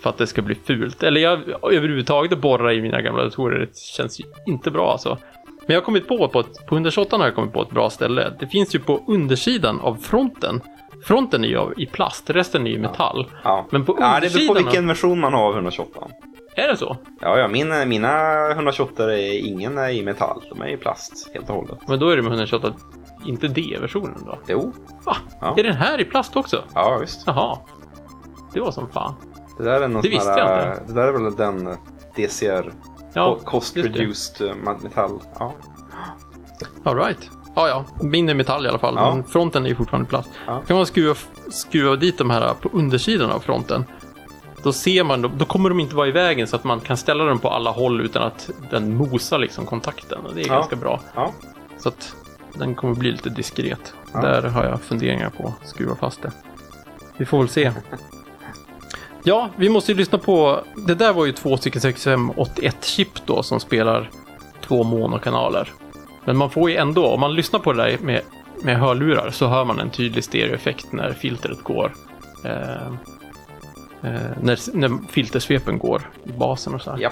[0.03, 1.03] För att det ska bli fult.
[1.03, 1.39] Eller jag
[1.73, 5.17] överhuvudtaget borra i mina gamla datorer, det känns ju inte bra alltså.
[5.43, 7.89] Men jag har kommit på, på, ett, på 128 har jag kommit på ett bra
[7.89, 8.33] ställe.
[8.39, 10.61] Det finns ju på undersidan av fronten.
[11.03, 13.25] Fronten är ju i plast, resten är ju metall.
[13.43, 13.67] Ja.
[13.69, 15.99] Men på ja, det beror undersidan på vilken version man har av 128.
[16.57, 16.97] Är det så?
[17.21, 20.43] Ja, ja min, mina 128 är ingen är i metall.
[20.49, 21.77] De är i plast helt och hållet.
[21.87, 22.73] Men då är det med 128,
[23.25, 24.39] inte D-versionen då?
[24.47, 24.73] Jo,
[25.05, 25.17] Va?
[25.41, 25.53] Ja.
[25.57, 26.63] Är den här i plast också?
[26.73, 27.23] ja visst.
[27.25, 27.57] Jaha.
[28.53, 29.13] Det var som fan.
[29.57, 30.83] Det där är någon Det visste här, jag inte.
[30.87, 31.77] Det där är väl den
[32.15, 32.73] DCR
[33.13, 33.77] Ja, Cost.
[33.77, 35.19] Reduced eh, metall.
[35.39, 35.53] Ja.
[36.83, 37.29] All right.
[37.55, 37.85] Ja, ja.
[38.01, 39.15] Min är metall i alla fall, Ja.
[39.15, 40.29] men fronten är ju fortfarande plast.
[40.47, 40.61] Ja.
[40.67, 41.15] Kan man skruva,
[41.49, 43.85] skruva dit de här på undersidan av fronten,
[44.63, 47.23] då ser man, då kommer de inte vara i vägen så att man kan ställa
[47.25, 50.25] dem på alla håll utan att den mosar liksom kontakten.
[50.25, 50.53] Och det är Ja.
[50.53, 50.99] ganska bra.
[51.15, 51.31] Ja.
[51.77, 52.15] Så att
[52.53, 53.93] den kommer bli lite diskret.
[54.13, 54.21] Ja.
[54.21, 56.31] Där har jag funderingar på att skruva fast det.
[57.17, 57.71] Vi får väl se.
[59.23, 60.59] Ja, vi måste ju lyssna på...
[60.87, 64.09] Det där var ju två stycken 6581-chip då som spelar
[64.67, 65.71] två monokanaler.
[66.25, 68.21] Men man får ju ändå, om man lyssnar på det där med,
[68.63, 71.93] med hörlurar så hör man en tydlig stereoeffekt när filtret går.
[72.45, 72.93] Eh,
[74.01, 76.97] när, när filtersvepen går i basen och så här.
[77.01, 77.11] Ja.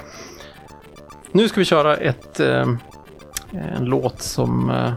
[1.31, 2.67] Nu ska vi köra ett, eh,
[3.51, 4.93] en låt som eh,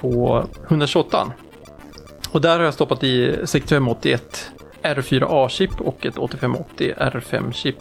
[0.00, 1.32] på 128.
[2.30, 4.50] Och där har jag stoppat i 6581
[4.82, 7.76] R4A-chip och ett 8580 R5-chip.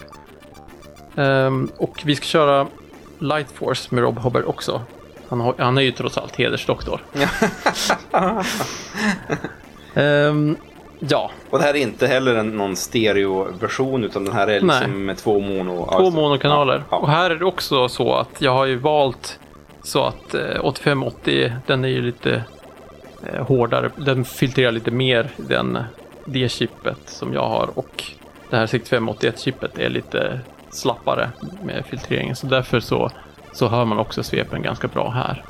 [1.15, 2.67] Ehm, och vi ska köra
[3.19, 4.81] Light Force med Rob Hobber också.
[5.27, 7.01] Han, har, han är ju trots allt hedersdoktor.
[9.93, 10.57] Ehm,
[10.99, 15.05] ja, Och det här är inte heller en, någon stereoversion utan den här är liksom
[15.05, 15.89] med två mono...
[15.97, 16.83] två monokanaler.
[16.89, 19.39] Ja, Och här är det också så att jag har ju valt
[19.83, 22.43] så att eh, 8580, den är ju lite
[23.33, 23.91] eh, hårdare.
[23.95, 25.79] Den filtrerar lite mer den
[26.25, 28.03] det chippet som jag har och
[28.49, 30.39] det här 6581-chippet är lite
[30.69, 31.29] slappare
[31.63, 32.35] med filtreringen.
[32.35, 33.09] Så därför så,
[33.51, 35.43] så hör man också svepen ganska bra här.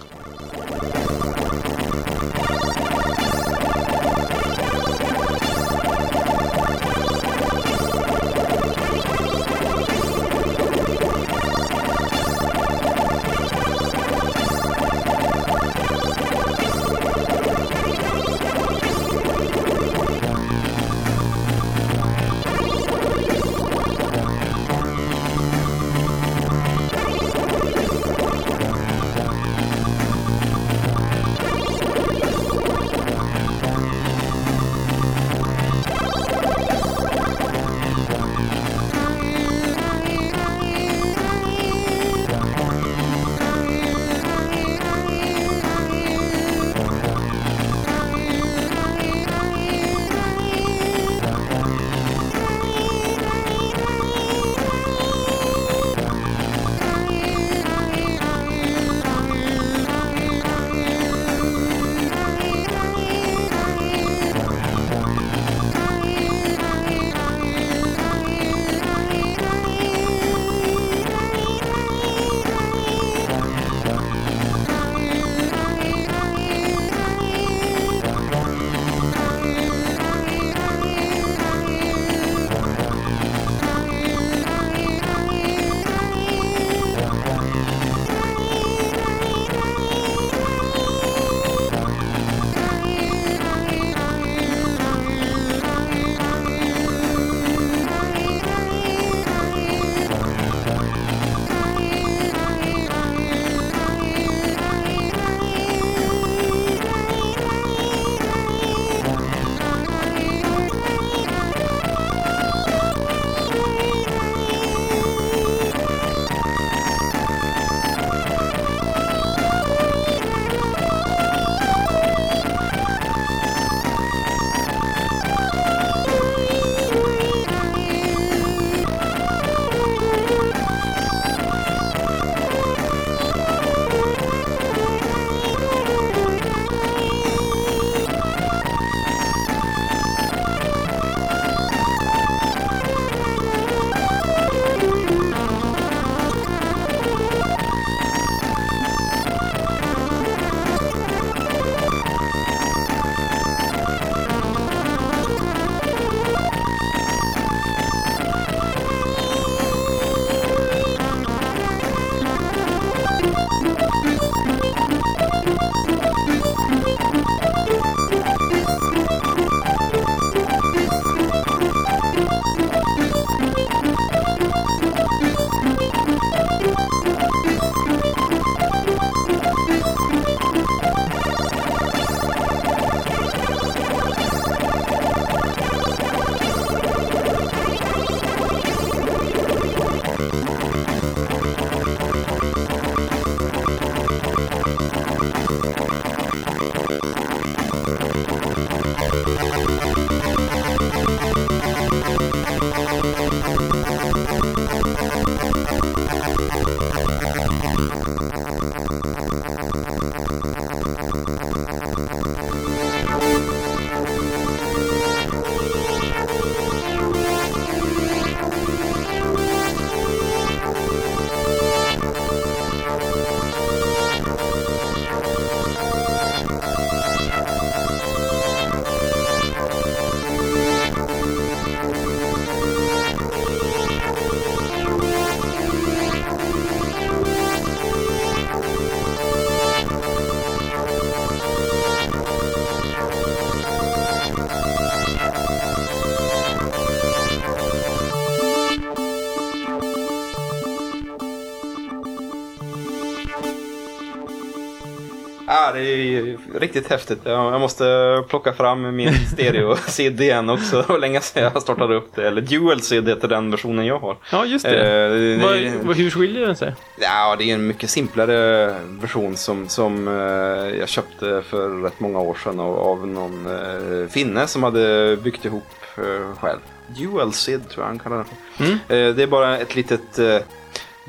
[255.68, 257.20] Ja, det är ju riktigt häftigt.
[257.24, 260.82] Jag måste plocka fram min stereo-CD igen också.
[260.88, 262.28] Det var länge sedan jag startade upp det.
[262.28, 264.18] Eller Dual-CD heter den versionen jag har.
[264.32, 265.04] Ja, just det.
[265.06, 266.74] Eh, det- vad- hur skiljer den sig?
[267.00, 268.66] Ja, det är en mycket simplare
[269.02, 274.08] version som, som eh, jag köpte för rätt många år sedan av, av någon eh,
[274.10, 275.64] finne som hade byggt ihop
[275.98, 276.60] eh, själv.
[276.88, 278.18] Dual SID tror jag han kallar
[278.58, 278.68] den.
[278.68, 278.74] Mm.
[279.10, 280.38] Eh, det är bara ett litet eh,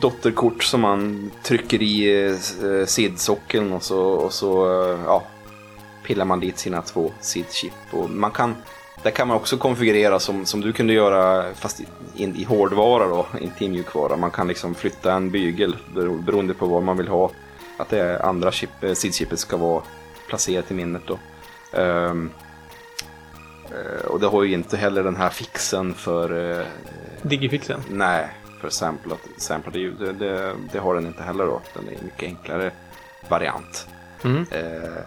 [0.01, 5.23] dotterkort som man trycker i eh, SID-sockeln och så, och så eh, ja,
[6.07, 7.73] pillar man dit sina två SID-chip.
[7.91, 8.55] Och man kan,
[9.03, 11.87] där kan man också konfigurera som, som du kunde göra fast i,
[12.17, 14.17] in, i hårdvara då, inte i mjukvara.
[14.17, 17.31] Man kan liksom flytta en bygel bero- beroende på vad man vill ha.
[17.77, 19.83] Att det andra chip, eh, SID-chippet ska vara
[20.29, 21.19] placerat i minnet då.
[21.79, 22.15] Eh,
[24.07, 26.67] och det har ju inte heller den här fixen för eh,
[27.23, 27.81] Digifixen.
[27.91, 28.29] Nej,
[28.61, 29.97] för samplat, samplade ljud.
[30.01, 31.61] Det, det, det har den inte heller då.
[31.75, 32.71] Den är en mycket enklare
[33.29, 33.87] variant.
[34.25, 34.47] Mm.
[34.51, 35.03] Eh,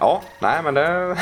[0.00, 1.16] ja, nej men det...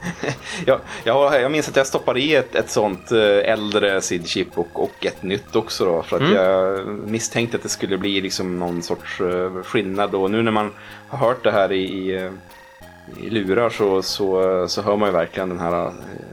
[0.66, 4.68] jag, jag, jag minns att jag stoppade i ett, ett sånt eh, äldre SID-chip och,
[4.82, 6.02] och ett nytt också då.
[6.02, 6.34] För att Mm.
[6.34, 10.14] jag misstänkte att det skulle bli liksom någon sorts eh, skillnad.
[10.14, 10.72] Och nu när man
[11.08, 12.30] har hört det här i, i, eh,
[13.20, 15.92] i lurar så, så, så hör man ju verkligen den här eh,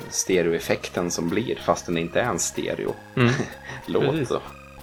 [0.10, 4.04] stereoeffekten som blir fast den inte är en stereo-låt.
[4.04, 4.26] Mm.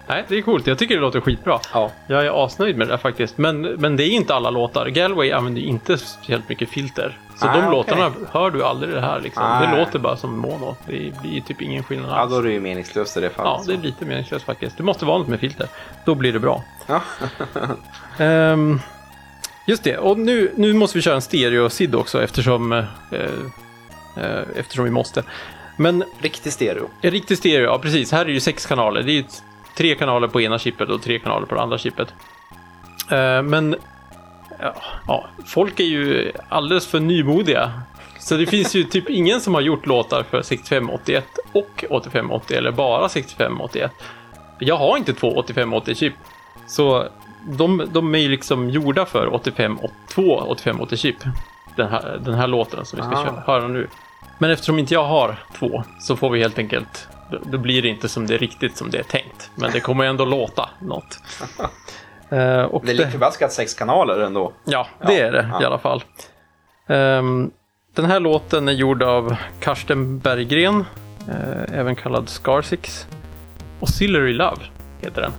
[0.06, 0.66] Nej, det är coolt.
[0.66, 1.60] Jag tycker det låter skitbra.
[1.74, 1.90] Ja.
[2.06, 3.38] Jag är asnöjd med det faktiskt.
[3.38, 4.86] Men, men det är inte alla låtar.
[4.86, 7.18] Galway använder inte speciellt mycket filter.
[7.36, 7.70] Så Ah, de okej.
[7.70, 9.42] låtarna hör du aldrig det här liksom.
[9.42, 9.60] Ah.
[9.60, 10.76] Det låter bara som mono.
[10.86, 12.32] Det blir typ ingen skillnad ja, alls.
[12.32, 13.66] då är det ju meningslöst i det fallet.
[13.66, 14.76] Ja, det är lite meningslöst faktiskt.
[14.76, 15.68] Det måste vara något med filter.
[16.04, 16.64] Då blir det bra.
[16.86, 17.00] Ja.
[18.18, 18.80] Ehm,
[19.66, 22.84] just det, och nu, nu måste vi köra en stereo-sid också eftersom, eh,
[24.16, 25.22] eh, eftersom vi måste.
[25.76, 26.90] Men Riktig stereo.
[27.02, 28.12] en riktig stereo, ja precis.
[28.12, 29.02] Här är ju sex kanaler.
[29.02, 29.28] Det är ju t-
[29.76, 32.08] tre kanaler på ena chippet och tre kanaler på det andra chippet.
[33.10, 33.76] Eh, men
[34.60, 34.74] ja,
[35.06, 37.72] ja, folk är ju alldeles för nymodiga.
[38.18, 42.72] Så det finns ju typ ingen som har gjort låtar för 6581 och 8580 eller
[42.72, 43.92] bara 6581.
[44.58, 46.14] Jag har inte två 8580 chip.
[46.66, 47.08] Så
[47.46, 49.78] de, de är ju liksom gjorda för 85,
[50.08, 51.16] två 8580 chip.
[51.76, 53.24] Den här, den här låten som vi ska Ah.
[53.24, 53.86] köra, höra nu.
[54.38, 57.88] Men eftersom inte jag har två så får vi helt enkelt, då, då blir det
[57.88, 59.50] inte som det är riktigt som det är tänkt.
[59.54, 61.18] Men det kommer ändå låta något.
[62.30, 64.52] Eh, och Det är lite förbaskat sex kanaler ändå.
[64.64, 65.62] Ja, det Ja, är det ja.
[65.62, 66.02] i alla fall.
[66.86, 67.50] Ehm,
[67.94, 70.84] den här låten är gjord av Karsten Berggren,
[71.28, 73.06] eh, även kallad Scarsix.
[73.80, 74.60] Auxiliary Love
[75.00, 75.32] heter den.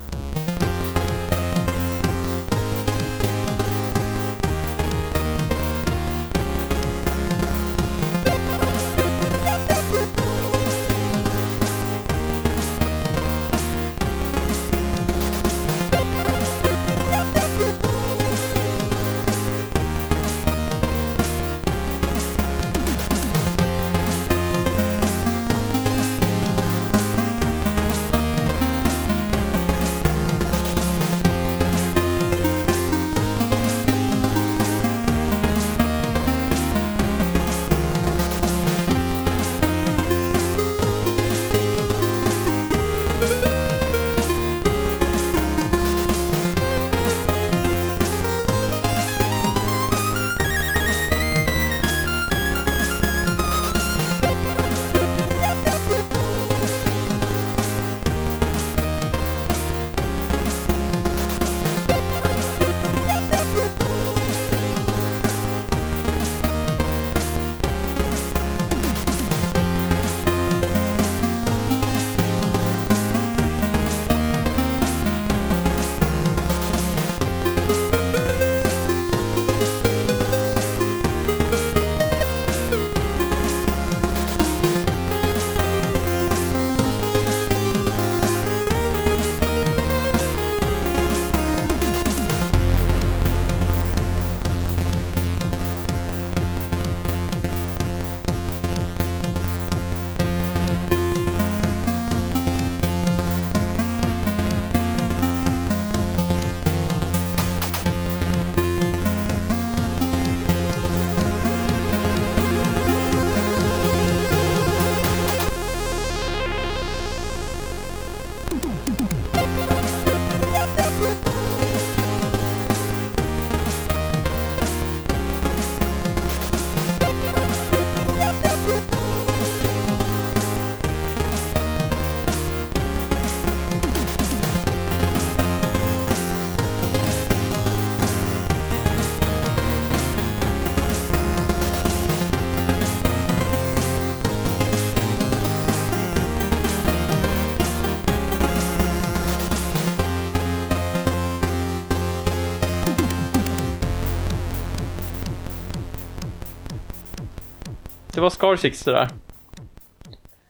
[158.23, 159.07] Var Scar 6 det där.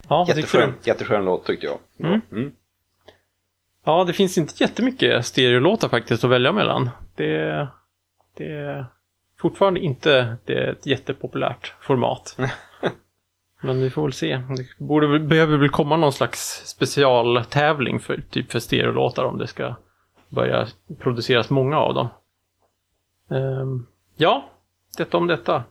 [0.08, 0.24] Ja?
[0.28, 1.78] Jätteskön, jätteskön låt tyckte jag.
[1.98, 2.20] Mm.
[2.32, 2.52] Mm.
[3.84, 6.90] Ja, det finns inte jättemycket stereolåtar faktiskt att välja mellan.
[7.14, 7.68] Det,
[8.36, 8.86] det är
[9.40, 12.38] fortfarande inte det är ett jättepopulärt format.
[13.60, 14.36] Men vi får väl se.
[14.36, 19.74] Det borde, behöver väl komma någon slags specialtävling för, typ för stereolåtar om det ska
[20.28, 20.66] börja
[20.98, 22.08] produceras många av dem.
[23.30, 24.44] Ehm, ja,
[24.96, 25.64] detta om detta.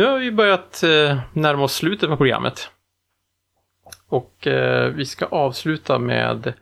[0.00, 2.70] Nu har vi börjat eh, närma oss slutet på programmet.
[4.08, 6.52] Och eh, vi ska avsluta med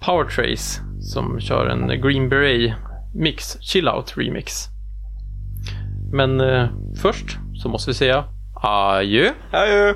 [0.00, 2.74] Powertrace som kör en Green Beret
[3.14, 4.52] Mix, Chill Out Remix.
[6.12, 6.68] Men eh,
[7.02, 8.24] först så måste vi säga
[8.54, 9.30] adjö.
[9.52, 9.94] Adjö!